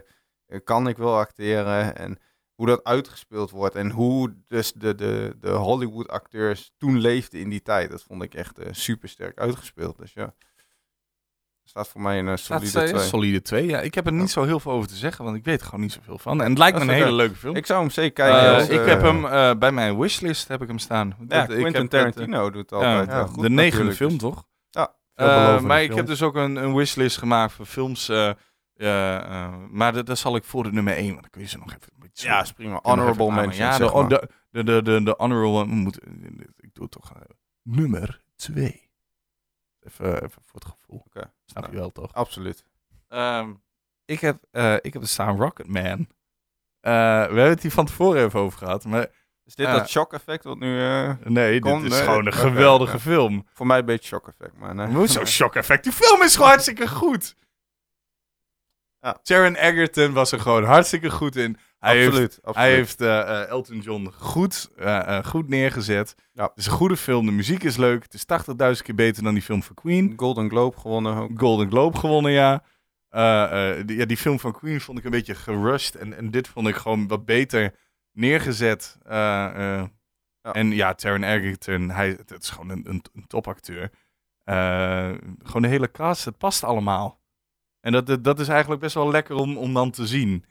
[0.46, 1.96] eh, kan ik wel acteren?
[1.96, 2.20] En
[2.54, 7.50] hoe dat uitgespeeld wordt en hoe dus de, de, de Hollywood acteurs toen leefden in
[7.50, 7.90] die tijd.
[7.90, 9.98] Dat vond ik echt super sterk uitgespeeld.
[9.98, 10.36] Dus ja,
[11.70, 12.94] staat voor mij een eh, solide Solide 2.
[13.00, 13.08] 2.
[13.10, 13.80] Solide 2, ja.
[13.80, 15.82] Ik heb er niet zo heel veel over te zeggen, want ik weet er gewoon
[15.82, 16.42] niet zoveel van.
[16.42, 17.14] En het lijkt me een hele oké.
[17.16, 17.56] leuke film.
[17.56, 18.50] Ik zou hem zeker kijken.
[18.50, 21.08] Eh, als, ik eh, heb hem eh, bij mijn wishlist heb ik hem staan.
[21.08, 23.96] Ja, Dat- ik Quentin heb het, Tarantino doet eh, altijd ja, goed de negende natuurlijk,
[23.98, 24.44] film, toch?
[24.70, 28.10] Ja, Eh, maar ik heb dus ook een, een wishlist gemaakt voor films.
[28.10, 28.30] eh,
[28.76, 31.48] eh, eh, maar dat, dat zal ik voor de nummer 1, want dan kun je
[31.48, 32.80] ze nog even een beetje Ja, is prima.
[32.82, 34.10] Honorable mention, Ja, zeg de, maar.
[34.10, 35.96] de, de, de, de, de honorable moet,
[36.58, 37.22] ik doe het toch eh,
[37.64, 38.87] nummer 2.
[39.88, 41.04] Even, even voor het gevoel.
[41.06, 41.32] Oké.
[41.46, 41.82] Snap je Nou.
[41.82, 42.14] wel, toch?
[42.14, 42.64] Absoluut.
[43.08, 43.54] Ehm,
[44.06, 46.08] ik, heb, eh, ik heb er staan Rocketman.
[46.80, 48.86] Eh we hebben het hier van tevoren even over gehad.
[48.86, 49.08] Maar
[49.46, 49.74] Is dit Eh.
[49.74, 50.82] dat shock effect wat nu...
[50.82, 53.48] eh, Nee, dit is nee, gewoon een geweldige film.
[53.54, 54.88] voor mij een beetje shock effect, maar nee.
[54.88, 55.84] Hoezo shock effect?
[55.84, 57.36] Die film is gewoon hartstikke goed.
[59.00, 59.20] Ja.
[59.22, 61.58] Taron Egerton was er gewoon hartstikke goed in.
[61.80, 62.56] Hij heeft, absoluut, absoluut.
[62.56, 66.16] hij heeft eh, eh, Elton John goed, eh, eh, goed neergezet.
[66.34, 66.44] Ja.
[66.44, 67.26] Het is een goede film.
[67.26, 68.04] De muziek is leuk.
[68.04, 68.26] Het is
[68.78, 70.14] 80.000 keer beter dan die film van Queen.
[70.16, 71.32] Golden Globe gewonnen ook.
[71.40, 72.64] Golden Globe gewonnen, ja.
[73.10, 75.96] Eh, eh, die, ja, die film van Queen vond ik een beetje gerushed.
[75.96, 77.76] En, en dit vond ik gewoon wat beter
[78.12, 78.98] neergezet.
[79.04, 79.46] Eh,
[79.80, 79.86] eh,
[80.42, 80.54] Ja.
[80.54, 83.92] En ja, Taron Egerton, hij, het is gewoon een, een, een topacteur.
[84.44, 85.12] Eh,
[85.44, 87.20] gewoon de hele cast, het past allemaal.
[87.88, 90.46] En dat, dat, dat is eigenlijk best wel lekker om, om dan te zien.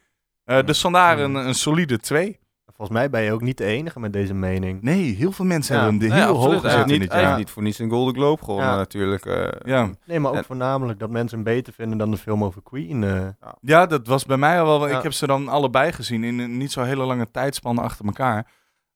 [0.44, 2.38] Eh, dus vandaar een, een solide 2.
[2.66, 4.83] Volgens mij ben je ook niet de enige met deze mening.
[4.83, 5.83] Nee, heel veel mensen Ja.
[5.83, 6.53] hebben hem Nee, heel absoluut.
[6.62, 7.37] hoog gezet niet, jaar.
[7.38, 8.77] niet voor niets een Golden Globe gewonnen Ja.
[8.77, 9.27] natuurlijk.
[9.27, 9.49] eh.
[9.64, 9.90] Ja.
[10.07, 13.05] Nee, maar ook En- voornamelijk dat mensen hem beter vinden dan de film over Queen.
[13.05, 13.29] eh.
[13.61, 14.88] Ja, dat was bij mij al wel.
[14.88, 14.96] Ja.
[14.96, 18.51] Ik heb ze dan allebei gezien in een niet zo hele lange tijdspan achter elkaar.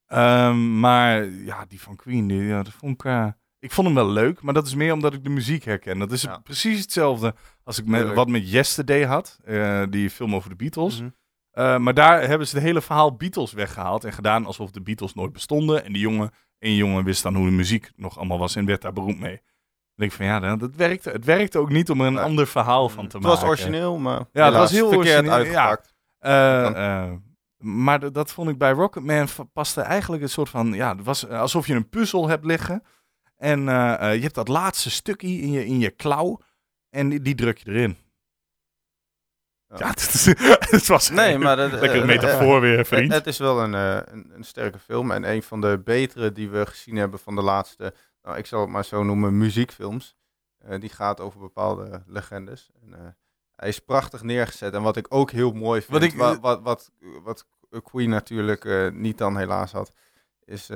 [0.06, 3.12] Ehm, maar ja, die van Queen, die, ja, dat vond ik.
[3.60, 5.98] Ik vond hem wel leuk, maar dat is meer omdat ik de muziek herken.
[5.98, 6.38] Dat is Ja.
[6.38, 11.00] precies hetzelfde als ik met, wat met Yesterday had, eh, die film over de Beatles.
[11.00, 11.08] Mhm.
[11.50, 15.14] Eh, maar daar hebben ze het hele verhaal Beatles weggehaald en gedaan alsof de Beatles
[15.14, 15.84] nooit bestonden.
[15.84, 18.82] En die jongen, één jongen wist dan hoe de muziek nog allemaal was en werd
[18.82, 19.36] daar beroemd mee.
[19.36, 21.10] Dan denk ik van ja, dat, dat werkte.
[21.10, 23.40] Het werkte ook niet om er een ander verhaal van te Het maken.
[23.40, 25.94] was origineel, maar Ja, het was heel verkeerd origineel, uitgepakt.
[26.18, 27.12] Eh,
[27.58, 30.72] maar dat vond ik bij Rocketman paste eigenlijk een soort van...
[30.72, 32.82] Ja, het was alsof je een puzzel hebt liggen.
[33.40, 36.40] En eh, eh, je hebt dat laatste stukje in je, in je klauw.
[36.90, 37.96] En die, die druk je erin.
[39.68, 39.76] Ja.
[39.78, 39.88] Ja,
[40.70, 43.02] het, was Nee, maar dat, lekker eh, metafoor weer, vriend.
[43.12, 46.50] Het, het is wel een, een, een sterke film en een van de betere die
[46.50, 50.16] we gezien hebben van de laatste, nou, ik zal het maar zo noemen, muziekfilms.
[50.78, 52.70] Die gaat over bepaalde legendes.
[52.82, 53.16] En,
[53.56, 56.60] hij is prachtig neergezet en wat ik ook heel mooi vind, Wat ik- wat, wat,
[56.62, 57.46] wat, wat
[57.82, 59.92] Queen natuurlijk niet dan helaas had,
[60.44, 60.70] is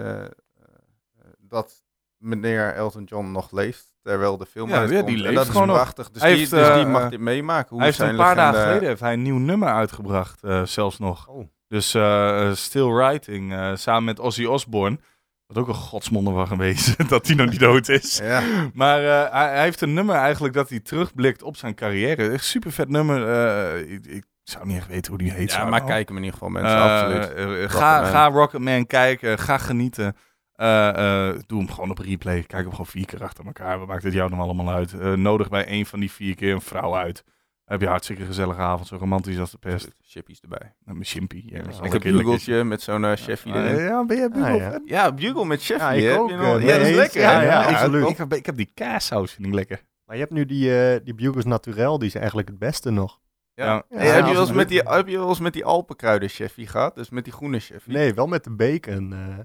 [1.38, 1.83] dat
[2.25, 6.11] meneer Elton John nog leeft terwijl de film Ja, en dat is prachtig.
[6.11, 7.69] Dus, Hij die, heeft, dus die eh, mag eh, dit meemaken.
[7.69, 10.43] Hoe hij heeft zijn een paar dagen legende- geleden heeft hij een nieuw nummer uitgebracht,
[10.43, 11.27] eh, zelfs nog.
[11.29, 11.49] Oh.
[11.69, 14.99] Dus eh, eh, Still Writing, eh, samen met Ozzy Osbourne.
[15.47, 18.19] Wat ook een godswonder was geweest, dat hij nog niet dood is.
[18.23, 18.43] Ja.
[18.75, 22.31] Maar eh, hij, heeft een nummer eigenlijk dat hij terugblikt op zijn carrière.
[22.31, 23.29] Echt super vet nummer.
[23.29, 25.53] eh, ik, ik zou niet echt weten hoe die heet.
[25.53, 25.87] Ja, maar nou.
[25.87, 26.77] kijk hem in ieder geval, mensen.
[26.77, 27.33] Eh, absoluut.
[27.35, 29.39] eh, eh, ga, ga Rocketman kijken.
[29.39, 30.17] Ga genieten.
[30.55, 32.43] Eh, eh, doe hem gewoon op replay.
[32.43, 33.79] Kijk hem gewoon vier keer achter elkaar.
[33.79, 34.93] Wat maakt het jou dan allemaal uit?
[34.99, 37.23] Eh, nodig bij een van die vier keer een vrouw uit.
[37.25, 37.33] Dan
[37.64, 38.87] heb je een hartstikke gezellige avond.
[38.88, 39.90] Zo romantisch als de pest.
[40.03, 40.59] Chippies erbij.
[40.61, 41.43] Nou, mijn chimpy.
[41.47, 43.77] Ja, Ik heb een bugeltje met zo'n uh, chefie erin.
[43.79, 45.12] Eh, ja, ben jij Ah, bugel ja.
[45.12, 45.83] bugle met chefie.
[46.03, 47.21] Ja, ik ook, je ja, dat is lekker.
[47.21, 48.09] ja, absoluut.
[48.09, 49.83] Ik heb, ik heb die kaassaus, vind ik lekker.
[50.05, 53.21] Maar je hebt nu die, eh, die Bugles Naturel, die is eigenlijk het beste nog.
[53.55, 53.64] Ja.
[53.64, 53.73] Ja.
[53.88, 56.29] Ja, Hey, heb, je wel eens met die, heb je wel eens met die Alpenkruiden
[56.29, 56.95] chefie gehad?
[56.95, 57.93] Dus met die groene chefie?
[57.93, 59.12] Nee, wel met de bacon.
[59.12, 59.38] eh.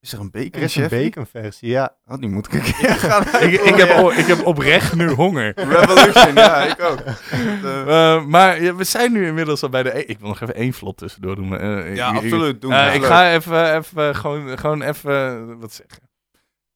[0.00, 1.04] Is er een bacon er is een chefie?
[1.10, 1.96] bacon versie, ja.
[2.06, 5.08] Oh, die moet ik een keer gaan ik, ik, heb, o- ik heb oprecht nu
[5.10, 5.52] honger.
[5.56, 6.98] Revolution, ja, ik ook.
[7.04, 9.98] De- Eh, maar ja, we zijn nu inmiddels al bij de...
[9.98, 11.58] e- Ik wil nog even één flop tussendoor doen.
[11.58, 12.60] eh, ja, ik- ik- absoluut.
[12.60, 13.08] Doen, Eh, ik leuk.
[13.10, 16.08] ga even, even gewoon, gewoon even wat zeggen.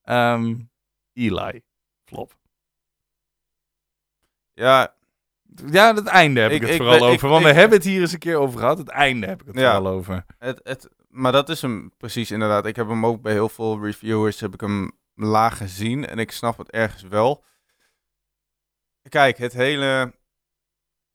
[0.03, 0.55] Ehm,
[1.13, 1.61] Eli.
[2.05, 2.33] Flop.
[4.53, 4.95] Ja,
[5.71, 7.29] Ja, het einde heb ik, Ik- het ik vooral ben- ik- over.
[7.29, 8.79] want ik- we hebben het hier eens een keer over gehad.
[8.79, 9.75] Het einde heb ik het Ja.
[9.75, 10.25] vooral over.
[10.39, 12.67] het, het, maar dat is hem precies inderdaad.
[12.67, 16.07] Ik heb hem ook bij heel veel reviewers heb ik hem laag gezien.
[16.07, 17.45] En ik snap het ergens wel.
[19.09, 20.15] Kijk, het hele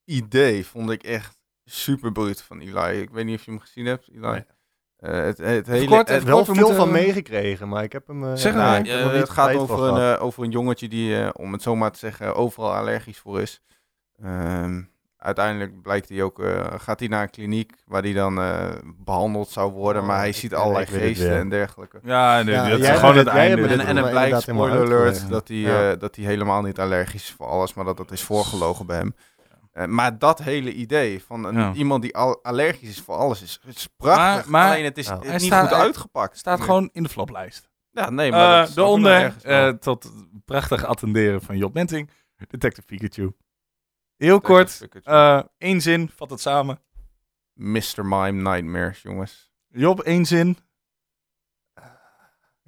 [0.05, 3.01] idee vond ik echt super bruut van Eli.
[3.01, 4.19] Ik weet niet of je hem gezien hebt, Eli.
[4.19, 4.45] Nee.
[4.97, 8.23] Eh, het, het hele, kort, het- wel kort, veel van meegekregen, maar ik heb hem...
[8.23, 8.88] eh, Zeg niet
[9.19, 12.35] het gaat over een, eh, over een jongetje die, om het zo maar te zeggen,
[12.35, 13.62] overal allergisch voor is.
[14.15, 14.83] Ehm,
[15.19, 19.49] uiteindelijk blijkt hij ook, eh, gaat hij naar een kliniek waar hij dan eh, behandeld
[19.49, 21.99] zou worden, Oh, maar hij ik- ziet allerlei geesten en dergelijke.
[22.03, 23.62] Ja, nee, Ja, dat is gewoon het einde.
[23.67, 25.91] En, het en het blijkt, spoiler alert, dat hij, Ja.
[25.91, 28.97] eh, dat hij helemaal niet allergisch is voor alles, maar dat dat is voorgelogen bij
[28.97, 29.15] hem.
[29.71, 31.73] Eh, maar dat hele idee van een, Ja.
[31.73, 34.23] iemand die al allergisch is voor alles is, is prachtig.
[34.25, 36.38] Maar- maar- Alleen het is niet staat- goed uitgepakt.
[36.38, 36.65] staat Nee.
[36.67, 37.69] gewoon in de floplijst.
[37.91, 39.08] Ja, nee, maar Eh wel.
[39.43, 40.12] eh, tot
[40.45, 42.10] prachtig attenderen van Job Menting,
[42.47, 43.32] Detective Pikachu.
[44.19, 46.79] Heel kort, eh één zin, vat het samen.
[47.53, 48.05] Mr.
[48.05, 49.51] Mime Nightmares, jongens.
[49.67, 50.58] Job, één zin.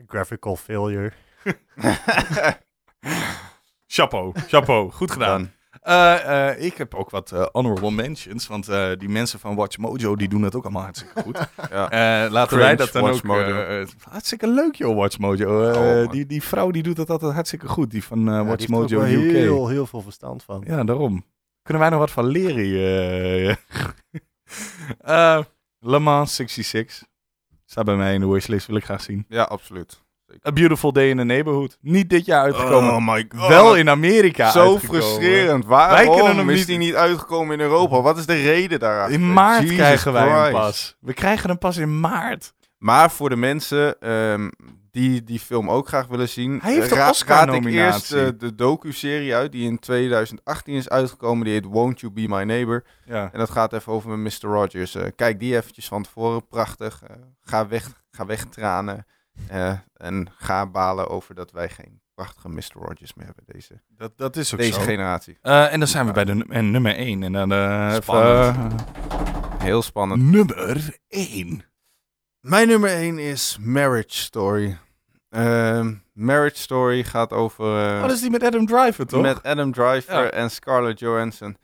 [0.07, 1.11] Graphical failure.
[3.87, 5.51] Chapeau, chapeau, goed gedaan.
[5.81, 10.15] Eh, eh, ik heb ook wat honorable mentions, want eh, die mensen van Watch Mojo
[10.15, 11.37] die doen dat ook allemaal hartstikke goed.
[11.71, 11.89] Ja.
[11.89, 13.23] Eh, laten Cringe, wij dat dan Watch ook...
[13.23, 13.85] Mojo.
[14.09, 15.71] hartzikke leuk joh, Watch Mojo.
[15.71, 18.65] Oh, die, die vrouw die doet dat altijd hartstikke goed, die van eh, Ja, Watch
[18.65, 19.31] die Mojo UK.
[19.31, 20.63] heel, heel veel verstand van.
[20.67, 21.25] Ja, daarom.
[21.71, 22.65] Kunnen wij nog wat van leren?
[23.49, 23.55] eh?
[25.38, 25.39] Eh,
[25.79, 27.03] Le Mans 66.
[27.65, 29.25] Staat bij mij in de wishlist, wil ik graag zien.
[29.29, 30.01] Ja, absoluut.
[30.47, 31.77] A Beautiful Day in the Neighborhood.
[31.81, 32.93] Niet dit jaar uitgekomen.
[32.95, 33.47] Oh my god.
[33.47, 35.01] Wel in Amerika Zo uitgekomen.
[35.03, 35.65] frustrerend.
[35.65, 38.01] Wij Waarom kunnen hem is niet- die niet uitgekomen in Europa?
[38.01, 39.13] Wat is de reden daarachter?
[39.19, 40.51] In maart Jesus krijgen wij hem Christ.
[40.53, 40.95] pas.
[40.99, 42.53] We krijgen hem pas in maart.
[42.77, 44.49] Maar voor de mensen ehm,
[44.91, 46.60] die die film ook graag willen zien...
[46.62, 47.80] Hij heeft een ra- Oscar-nominatie.
[47.80, 51.43] ik eerst eh, de docu-serie uit die in 2018 is uitgekomen.
[51.45, 52.84] Die heet Won't You Be My Neighbor.
[53.06, 53.30] Ja.
[53.34, 54.32] En dat gaat even over Mr.
[54.41, 54.95] Rogers.
[54.95, 56.47] Eh, kijk die eventjes van tevoren.
[56.47, 57.01] Prachtig.
[57.08, 59.06] Eh, ga weg, ga weg tranen.
[59.47, 62.63] Eh, en ga balen over dat wij geen prachtige Mr.
[62.73, 63.43] Rogers meer hebben.
[63.47, 64.82] Deze, Dat, dat is ook deze zo.
[64.82, 65.38] generatie.
[65.41, 67.23] Eh, en dan zijn we bij de nummer 1.
[67.23, 68.56] En dan eh, Spannend.
[68.58, 68.80] eh,
[69.60, 70.21] Heel spannend.
[70.23, 71.63] nummer 1.
[72.41, 74.77] Mijn nummer 1 is Marriage Story.
[75.30, 77.65] Ehm, Marriage Story gaat over...
[77.65, 79.21] eh, Oh, dat is die met Adam Driver, toch?
[79.21, 80.30] Met Adam Driver Ja.
[80.30, 81.58] en Scarlett Johansson.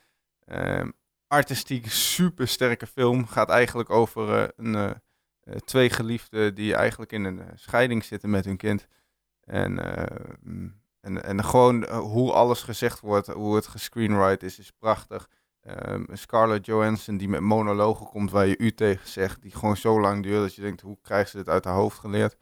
[0.46, 0.90] Ehm,
[1.28, 3.26] artistiek super sterke film.
[3.28, 8.46] Gaat eigenlijk over eh, een, eh, twee geliefden die eigenlijk in een scheiding zitten met
[8.46, 8.88] hun kind.
[9.44, 9.72] En,
[10.42, 15.28] mm, en, en gewoon hoe alles gezegd wordt, hoe het gescreenwrite is, is prachtig.
[15.68, 20.00] Ehm, Scarlett Johansson die met monologen komt waar je u tegen zegt, die gewoon zo
[20.00, 22.38] lang duurt dat je denkt, hoe krijgt ze dit uit haar hoofd geleerd?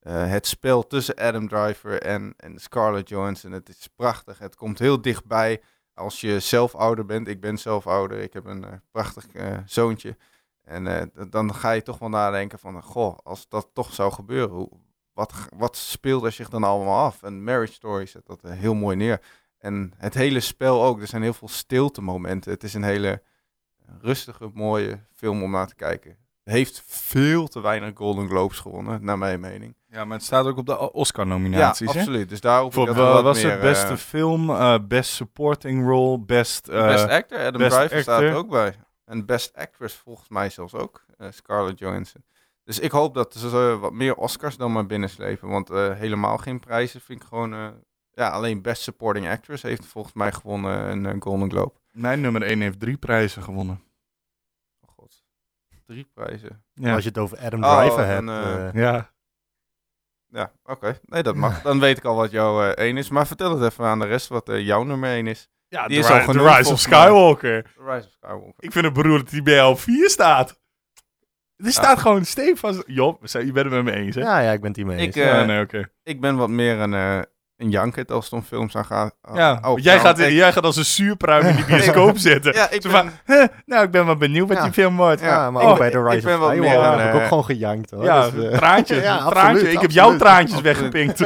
[0.00, 4.38] Eh, het spel tussen Adam Driver en, en Scarlett Johansson, het is prachtig.
[4.38, 5.62] Het komt heel dichtbij
[5.94, 7.28] als je zelf ouder bent.
[7.28, 10.16] Ik ben zelf ouder, ik heb een eh, prachtig eh, zoontje.
[10.62, 14.68] En dan ga je toch wel nadenken van, goh, als dat toch zou gebeuren, hoe,
[15.12, 17.22] wat, wat speelt er zich dan allemaal af?
[17.22, 19.20] En Marriage Story zet dat heel mooi neer.
[19.60, 22.52] En het hele spel ook, er zijn heel veel stilte momenten.
[22.52, 23.22] Het is een hele
[24.00, 26.16] rustige, mooie film om naar te kijken.
[26.44, 29.74] Heeft veel te weinig Golden Globes gewonnen, naar mijn mening.
[29.88, 31.98] Ja, maar het staat ook op de Oscar-nominaties, Ja, hè?
[31.98, 32.28] absoluut.
[32.28, 35.86] Dus daar hoop ik Voor, wat was meer, het beste eh, film, eh, best supporting
[35.86, 36.68] role, best...
[36.68, 38.74] eh, Best Actor, Adam Best Driver staat er ook bij.
[39.04, 42.24] En Best Actress volgens mij zelfs ook, eh, Scarlett Johansson.
[42.64, 45.48] Dus ik hoop dat ze eh, wat meer Oscars dan maar binnenslepen.
[45.48, 47.74] Want eh, helemaal geen prijzen vind ik gewoon...
[48.20, 51.72] ja, alleen Best Supporting Actress heeft volgens mij gewonnen een eh, Golden Globe.
[51.90, 53.80] Mijn nummer 1 heeft drie prijzen gewonnen.
[54.80, 55.22] Oh god.
[55.86, 56.64] Drie prijzen.
[56.74, 56.94] Ja.
[56.94, 58.28] Als je het over Adam Oh, Driver hebt.
[58.28, 59.10] eh, eh, Ja.
[60.32, 60.98] Ja, oké.
[61.02, 61.62] Nee, dat mag.
[61.62, 63.08] Dan weet ik al wat jouw eh, één is.
[63.08, 65.48] Maar vertel het even aan de rest wat jouw nummer één is.
[65.68, 66.80] Ja, Die The, is al The Rise of.
[66.80, 67.62] Skywalker.
[67.62, 68.54] The Rise of Skywalker.
[68.58, 70.58] Ik vind het beroerd dat hij bij jou op 4 staat.
[71.56, 72.82] Er staat gewoon stevast...
[72.86, 74.20] Job, je bent het met me eens, hè?
[74.20, 75.16] ja, ja, ik ben het hiermee eens.
[75.16, 75.90] Ik, ja, nee, oké.
[76.02, 77.20] Ik ben wat meer een, eh
[77.60, 79.14] een janket als het om films aan gaat.
[79.34, 82.52] Ja, Oh, jij, nou, gaat, ik- jij gaat als een zuurpruim in die bioscoop zitten.
[82.52, 84.62] Ja, ik Zo ben- van, "Huh, nou, ik ben wel benieuwd wat Ja.
[84.62, 85.20] die film wordt.
[85.20, 87.20] ja, maar Oh, ook bij The ik Rise ben of Skywalker een, heb ik ook
[87.20, 88.04] eh, gewoon gejankt hoor.
[88.04, 89.02] Ja, Dus, eh, traantjes.
[89.04, 89.40] ja, traantje.
[89.40, 90.20] absoluut, Ik heb jouw absoluut.
[90.22, 90.92] traantjes Absoluut.
[90.92, 91.18] weggepinkt.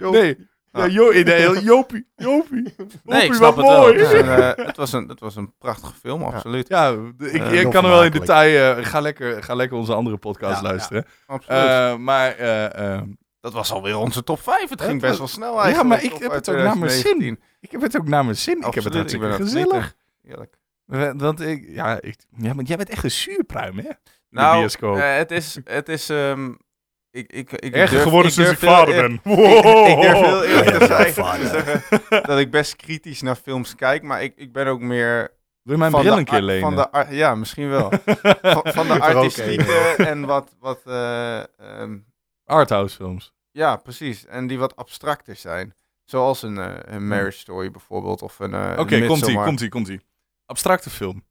[0.12, 0.48] nee.
[0.72, 2.74] Ja, jo nee, Jopie, Jopie.
[3.04, 3.80] Nee, ik snap wat het wel.
[3.80, 3.98] mooi.
[3.98, 6.68] Het, een, eh, het, was een, het was een prachtige film, absoluut.
[6.68, 8.76] Ja, de- ik, Eh, ik kan er wel in detail...
[8.76, 11.04] eh, ga, lekker, ga lekker onze andere podcast Ja, luisteren.
[11.26, 11.60] absoluut.
[11.60, 12.34] Eh, maar...
[13.46, 14.70] eh, eh, dat was alweer onze top 5.
[14.70, 15.88] Het ging best wel snel eigenlijk.
[15.88, 17.00] maar ik Top heb het ook naar mijn zin.
[17.02, 17.40] 2019.
[17.60, 18.56] ik heb het ook naar mijn zin.
[18.58, 19.94] ik heb het ik hartstikke gezellig.
[20.22, 20.56] Heerlijk.
[20.84, 21.64] We- Want ik...
[21.68, 23.88] Ja, ik, ja, maar jij bent echt een zuurpruim, hè?
[24.30, 25.58] Nou, eh, het is...
[25.64, 26.52] Het is ehm,
[27.10, 29.12] ik, ik, ik Erger durf- geworden sinds ik durf vader ben.
[29.12, 29.38] Ik,
[29.88, 31.40] ik durf heel eerlijk te Ja, zeggen, vader.
[31.40, 35.34] te zeggen dat ik best kritisch naar films kijk, maar ik, ik ben ook meer
[35.62, 36.74] Wil je mijn bril een keer lenen?
[36.74, 37.90] Van de ja, misschien wel.
[38.42, 41.98] van, van de Ik artistieke en wat, wat eh, ehm,
[42.44, 43.34] Arthouse films.
[43.56, 44.26] Ja, precies.
[44.26, 45.74] En die wat abstracter zijn.
[46.04, 49.44] Zoals een, eh, een Marriage Story bijvoorbeeld, of een eh Oké, komt-ie, Midsommar.
[49.44, 50.00] komt-ie, komt-ie.
[50.46, 51.24] Abstracte film.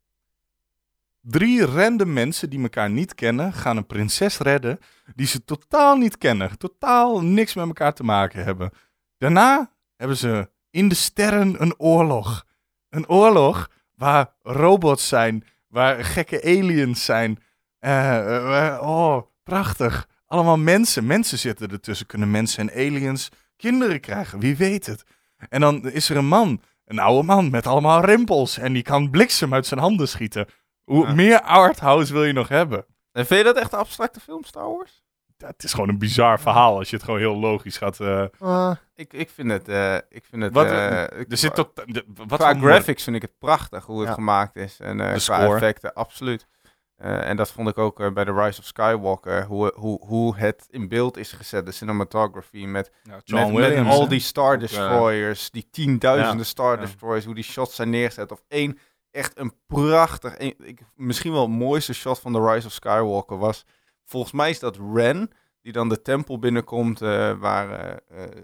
[1.21, 4.79] Drie random mensen die elkaar niet kennen, gaan een prinses redden
[5.15, 6.57] die ze totaal niet kennen.
[6.57, 8.71] Totaal niks met elkaar te maken hebben.
[9.17, 12.45] Daarna hebben ze in de sterren een oorlog.
[12.89, 17.43] Een oorlog waar robots zijn, waar gekke aliens zijn.
[17.79, 20.07] Eh, oh, prachtig.
[20.35, 21.05] Allemaal mensen.
[21.05, 22.05] Mensen zitten ertussen.
[22.05, 24.39] Kunnen mensen en aliens kinderen krijgen?
[24.39, 25.03] Wie weet het.
[25.49, 28.57] En dan is er een man, een oude man met allemaal rimpels.
[28.57, 30.45] En die kan bliksem uit zijn handen schieten.
[30.83, 31.13] Hoe Ja.
[31.13, 32.85] meer arthouse wil je nog hebben?
[33.11, 35.03] En vind je dat echt een abstracte film, Star Wars?
[35.37, 37.99] Ja, het is gewoon een bizar verhaal als je het gewoon heel logisch gaat.
[37.99, 39.67] eh, eh, Ik, ik vind het...
[39.67, 43.21] eh, ik vind het Wat, eh, er zit tot, de- wat qua graphics vind ik
[43.21, 44.13] het prachtig hoe het Ja.
[44.13, 44.79] gemaakt is.
[44.79, 45.53] En eh, De qua score.
[45.53, 46.47] effecten, absoluut.
[46.95, 49.45] Eh, en dat vond ik ook eh, bij The Rise of Skywalker.
[49.45, 51.65] Hoe, hoe, hoe het in beeld is gezet.
[51.65, 55.51] De cinematography met, Ja, met, met al die Star eh, Destroyers.
[55.51, 56.81] die tienduizenden Star Ja.
[56.81, 57.25] Destroyers.
[57.25, 58.31] Hoe die shots zijn neergezet.
[58.31, 58.77] Of één
[59.11, 60.39] echt een prachtig...
[60.39, 63.65] een- ik, misschien wel het mooiste shot van The Rise of Skywalker was...
[64.05, 65.29] Volgens mij is dat Ren.
[65.61, 68.39] Die dan de tempel binnenkomt eh, waar eh, eh, eh,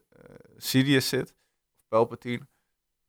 [0.58, 1.34] Sidious zit.
[1.88, 2.48] Palpatine.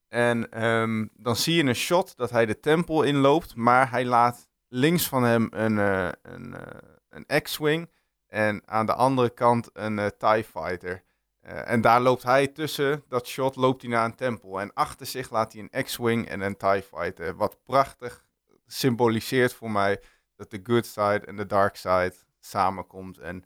[0.09, 4.49] En ehm, dan zie je een shot dat hij de tempel inloopt, maar hij laat
[4.73, 7.91] links van hem een, eh, een, eh, een X-Wing.
[8.27, 11.03] En aan de andere kant een eh, TIE Fighter.
[11.43, 14.61] En daar loopt hij tussen dat shot, loopt hij naar een tempel.
[14.61, 17.37] En achter zich laat hij een X-Wing en een TIE Fighter.
[17.37, 18.25] Wat prachtig
[18.67, 20.01] symboliseert voor mij
[20.37, 23.19] dat de good side en de dark side samenkomt.
[23.19, 23.45] En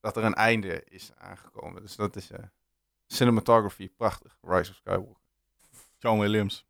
[0.00, 1.82] dat er een einde is aangekomen.
[1.82, 2.30] Dus dat is
[3.06, 4.38] cinematography, prachtig.
[4.42, 5.22] Rise of Skywalker.
[5.98, 6.67] John Williams.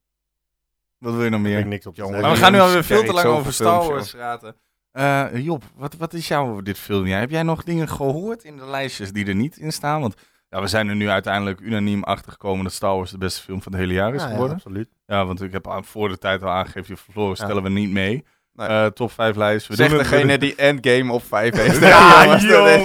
[0.99, 1.59] Wat wil je nog meer?
[1.59, 2.21] ik niks op te zeggen.
[2.21, 4.57] Maar we gaan nu alweer veel te lang over Star Wars praten.
[4.93, 7.07] Eh, Job, wat, wat is jou over dit film?
[7.07, 10.01] Ja, heb jij nog dingen gehoord in de lijstjes die er niet in staan?
[10.01, 10.15] Want
[10.49, 13.63] ja, we zijn er nu uiteindelijk unaniem achter gekomen dat Star Wars de beste film
[13.63, 14.57] van het hele jaar is Ja, ja, geworden.
[14.57, 14.89] absoluut.
[15.07, 17.45] Ja, want ik heb aan- voor de tijd al aangegeven, Floris Ja.
[17.45, 18.25] stellen we niet mee.
[18.53, 18.69] Nee.
[18.69, 19.67] Eh, top 5 lijst.
[19.67, 21.79] We Zeg doen het- degene die Endgame op 5 heeft.
[21.87, 22.83] Ja, jongen.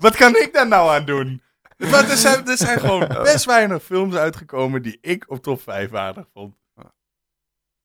[0.00, 1.42] Wat kan ik daar nou aan doen?
[1.76, 5.90] Want er, zijn, er zijn gewoon best weinig films uitgekomen die ik op top 5
[5.90, 6.54] waardig vond.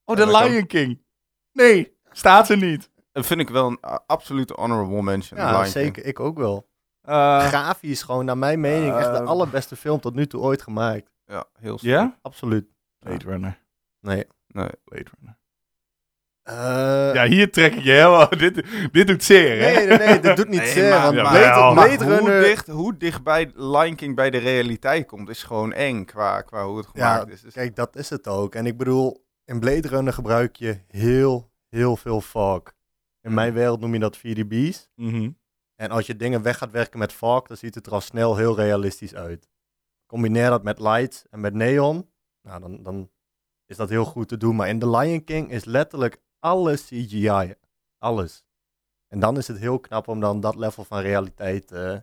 [0.08, 0.44] Oh, The kan.
[0.50, 1.02] Lion King.
[1.52, 2.90] Nee, staat er niet.
[3.12, 5.40] Dat vind ik wel een uh, absolute honorable mention.
[5.40, 5.72] Ja, Lion King.
[5.72, 6.04] zeker.
[6.04, 6.68] Ik ook wel.
[7.02, 10.62] Eh, Grafisch gewoon, naar mijn mening, echt de Eh, allerbeste film tot nu toe ooit
[10.62, 11.10] gemaakt.
[11.24, 12.18] Ja, heel ja?
[12.22, 12.66] Absoluut.
[12.98, 13.58] Blade Runner.
[14.00, 14.24] Nee.
[14.46, 14.68] Nee.
[14.84, 15.36] Blade Runner.
[16.42, 18.28] Eh, Ja, hier trek ik je helemaal...
[18.38, 19.72] Dit, dit doet zeer, hè?
[19.74, 20.90] nee, nee, nee, dat doet niet Nee, zeer.
[20.90, 21.72] maar- want Ja, Blade, wel.
[21.72, 22.36] Blade Maar Runner...
[22.38, 26.64] hoe, dicht, hoe dichtbij Lion King bij de realiteit komt, is gewoon eng qua, qua
[26.66, 27.40] hoe het gemaakt Ja, is.
[27.40, 28.54] Dus, kijk, dat is het ook.
[28.54, 32.62] En ik bedoel, in Blade Runner gebruik je heel, heel veel fog.
[33.20, 34.88] In mijn wereld noem je dat 4DB's.
[34.94, 35.30] Mhm.
[35.74, 38.36] En als je dingen weg gaat werken met fog, dan ziet het er al snel
[38.36, 39.48] heel realistisch uit.
[40.06, 42.10] Combineer dat met lights en met neon,
[42.42, 43.10] nou, dan, dan
[43.66, 44.56] is dat heel goed te doen.
[44.56, 47.54] Maar in The Lion King is letterlijk alles CGI.
[47.98, 48.44] Alles.
[49.06, 51.96] En dan is het heel knap om dan dat level van realiteit eh,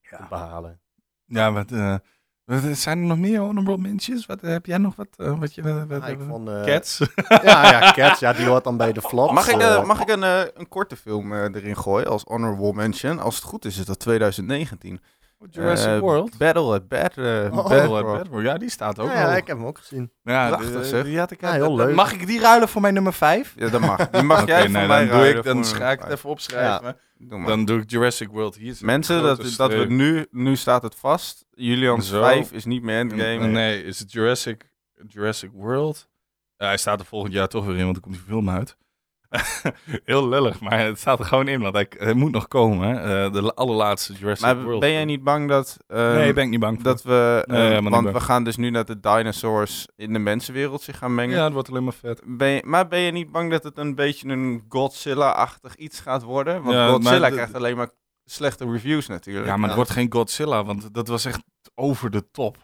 [0.00, 0.80] te behalen.
[1.24, 2.02] Ja, wat, eh, wat,
[2.72, 4.26] zijn er nog meer honorable mentions?
[4.26, 5.06] Wat, heb jij nog wat?
[5.16, 6.98] eh, wat je, wat, wat- Ah, ik vond, eh, Cats?
[7.28, 9.32] Ja, ja, Cats, ja, die hoort dan bij de flops.
[9.32, 9.74] mag ik, eh.
[9.74, 13.18] eh, mag ik een, eh, een korte film eh, erin gooien als honorable mention?
[13.20, 15.00] Als het goed is, is dat 2019.
[15.50, 16.38] Jurassic Eh, World?
[16.38, 17.16] Battle at Bad.
[17.16, 18.44] eh, Oh, Bad Battle at Bedford.
[18.44, 20.10] Ja, die staat ook ja, ja, ik heb hem ook gezien.
[20.22, 21.04] Ja, Prachtig, zeg.
[21.04, 21.94] Die had ik Ja, heel eh, leuk.
[21.94, 23.54] Mag ik die ruilen voor mijn nummer 5?
[23.56, 24.10] Ja, dat mag.
[24.10, 26.96] Die mag jij voor mij dan, doe ruilen ik, dan ga ik het even opschrijven.
[27.18, 27.46] Doe.
[27.46, 28.76] Dan doe ik Jurassic World hier.
[28.80, 31.44] Mensen, dat, dat we nu, nu staat het vast.
[31.50, 32.20] Julian's Zo.
[32.22, 33.46] 5 is niet meer Endgame.
[33.46, 34.70] Nee, is het Jurassic,
[35.08, 36.08] Jurassic World?
[36.56, 38.76] Hij staat er volgend jaar toch weer in, want dan komt die film uit.
[40.04, 43.02] Heel lullig, maar het staat er gewoon in, want hij, hij moet nog komen.
[43.02, 44.80] Eh, de allerlaatste Jurassic Maar World.
[44.80, 45.76] ben jij niet bang dat...
[45.86, 46.84] ehm, Nee, ben ik niet bang voor.
[46.84, 47.44] Dat we...
[47.46, 50.98] Nee, eh, niet want we gaan dus nu dat de dinosaurs in de mensenwereld zich
[50.98, 51.36] gaan mengen.
[51.36, 52.22] Ja, het wordt alleen maar vet.
[52.24, 56.22] Ben je, maar ben je niet bang dat het een beetje een Godzilla-achtig iets gaat
[56.22, 56.62] worden?
[56.62, 57.90] Want Ja, Godzilla krijgt alleen maar
[58.24, 59.46] slechte reviews natuurlijk.
[59.46, 61.42] Ja, maar het wordt geen Godzilla, want dat was echt
[61.74, 62.56] over de top.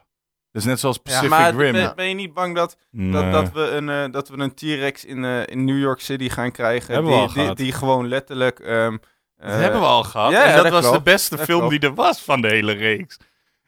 [0.52, 1.72] Dus net zoals Ja, Pacific maar Rim.
[1.72, 3.30] ben, ben je niet bang dat, dat, Nee.
[3.32, 6.50] dat we een, eh, dat we een T-Rex in, eh, in New York City gaan
[6.52, 6.94] krijgen?
[6.94, 7.56] Hebben we die, al die, gehad.
[7.56, 8.58] die gewoon letterlijk...
[8.60, 8.90] ehm,
[9.36, 10.30] Dat eh, hebben we al gehad.
[10.32, 11.80] ja, en ja, dat, dat was de beste Dat film klopt.
[11.80, 13.16] die er was van de hele reeks.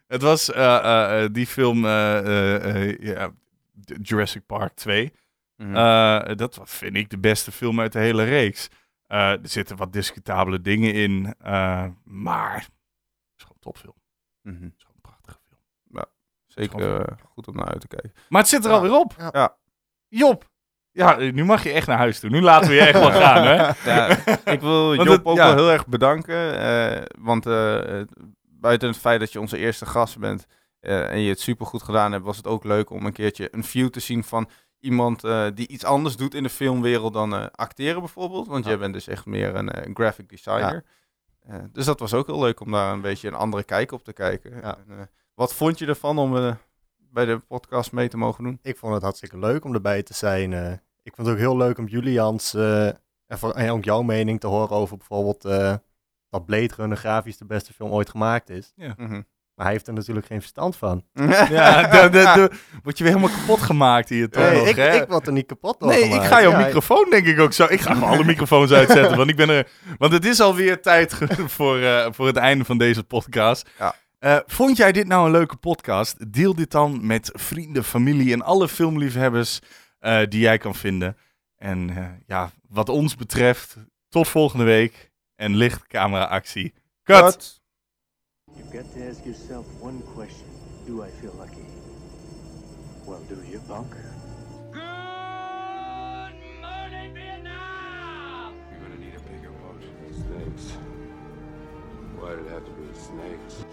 [0.07, 3.31] Het was eh, eh, eh, die film eh, eh, eh, ja,
[4.01, 5.13] Jurassic Park 2.
[5.57, 5.75] mhm.
[5.75, 8.69] Eh, dat was, vind ik, de beste film uit de hele reeks.
[9.07, 12.69] Eh, er zitten wat discutabele dingen in, eh, maar het
[13.37, 13.95] is gewoon een topfilm.
[14.41, 14.53] Mhm.
[14.63, 15.61] Het is gewoon een prachtige film.
[16.55, 18.13] Zeker eh, goed om naar uit te kijken.
[18.29, 18.75] Maar het zit er Ja.
[18.75, 19.13] alweer op.
[19.17, 19.29] Ja.
[19.31, 19.55] Ja.
[20.07, 20.51] Job.
[20.91, 22.29] Ja, nu mag je echt naar huis toe.
[22.29, 23.55] Nu laten we je echt wel gaan, hè?
[23.91, 24.17] Ja,
[24.51, 25.45] ik wil Job het- ook ja.
[25.45, 26.57] wel heel erg bedanken.
[26.59, 28.01] eh, want eh,
[28.43, 30.45] buiten het feit dat je onze eerste gast bent
[30.79, 33.63] eh, en je het supergoed gedaan hebt, was het ook leuk om een keertje een
[33.63, 37.45] view te zien van iemand eh, die iets anders doet in de filmwereld dan eh,
[37.51, 38.47] acteren bijvoorbeeld.
[38.47, 38.69] Want Ja.
[38.69, 40.83] jij bent dus echt meer een eh, graphic designer.
[41.39, 44.03] Eh, dus dat was ook heel leuk om daar een beetje een andere kijk op
[44.03, 44.51] te kijken.
[44.61, 44.77] Ja.
[44.87, 46.51] En, eh, wat vond je ervan om eh,
[46.97, 48.59] bij de podcast mee te mogen doen?
[48.61, 50.53] Ik vond het hartstikke leuk om erbij te zijn.
[50.53, 50.71] eh.
[51.03, 52.85] ik vond het ook heel leuk om Julians eh,
[53.27, 55.73] en, voor, en ook jouw mening te horen over bijvoorbeeld eh,
[56.29, 58.73] dat Blade Runner grafisch de beste film ooit gemaakt is.
[58.75, 59.21] Mhm.
[59.55, 61.03] Maar hij heeft er natuurlijk geen verstand van.
[61.49, 62.51] Ja, de, de, de,
[62.83, 65.01] word je weer helemaal kapot gemaakt hier toch Nee, nog, ik, hè?
[65.01, 67.53] ik word er niet kapot door Nee, ik ga jouw Ja, microfoon denk ik ook
[67.53, 67.65] zo.
[67.69, 69.67] Ik ga gewoon alle microfoons uitzetten, want ik ben er.
[69.97, 71.13] Want het is alweer tijd
[71.47, 73.69] voor, eh, voor het einde van deze podcast.
[73.79, 73.95] Ja.
[74.23, 76.33] Eh, vond jij dit nou een leuke podcast?
[76.33, 79.59] Deel dit dan met vrienden, familie en alle filmliefhebbers
[79.99, 81.17] eh, die jij kan vinden.
[81.55, 83.75] En eh, ja, wat ons betreft,
[84.09, 86.73] tot volgende week en licht camera actie.
[87.03, 87.23] Cut!
[87.23, 87.61] Cut.
[88.55, 90.47] You've got to ask yourself one question.
[90.85, 91.65] Do I feel lucky?
[93.05, 93.95] Well, do you, punk?
[94.71, 94.81] Good
[96.61, 98.53] morning, Vietnam!
[98.69, 99.83] You're gonna need a bigger boat.
[100.11, 100.77] Snakes.
[102.19, 103.65] Why did it have to be snakes?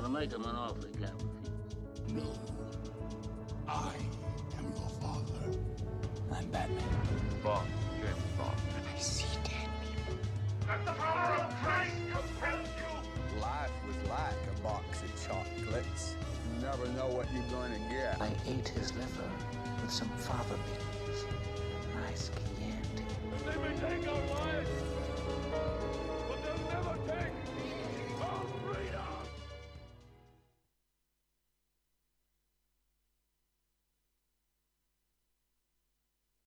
[0.00, 1.10] Gonna make him an offer again.
[2.14, 2.32] No.
[3.66, 3.94] I
[4.56, 5.58] am your father.
[6.32, 6.84] I'm Batman.
[7.42, 7.64] Bob,
[7.96, 8.60] James Bond.
[8.96, 10.14] I see dead people.
[10.68, 13.40] Let the power of Christ compel you!
[13.40, 16.14] Life was like a box of chocolates.
[16.54, 18.20] You never know what you're going to get.
[18.20, 19.30] I ate his liver
[19.82, 22.98] with some fava beans and nice cayenne.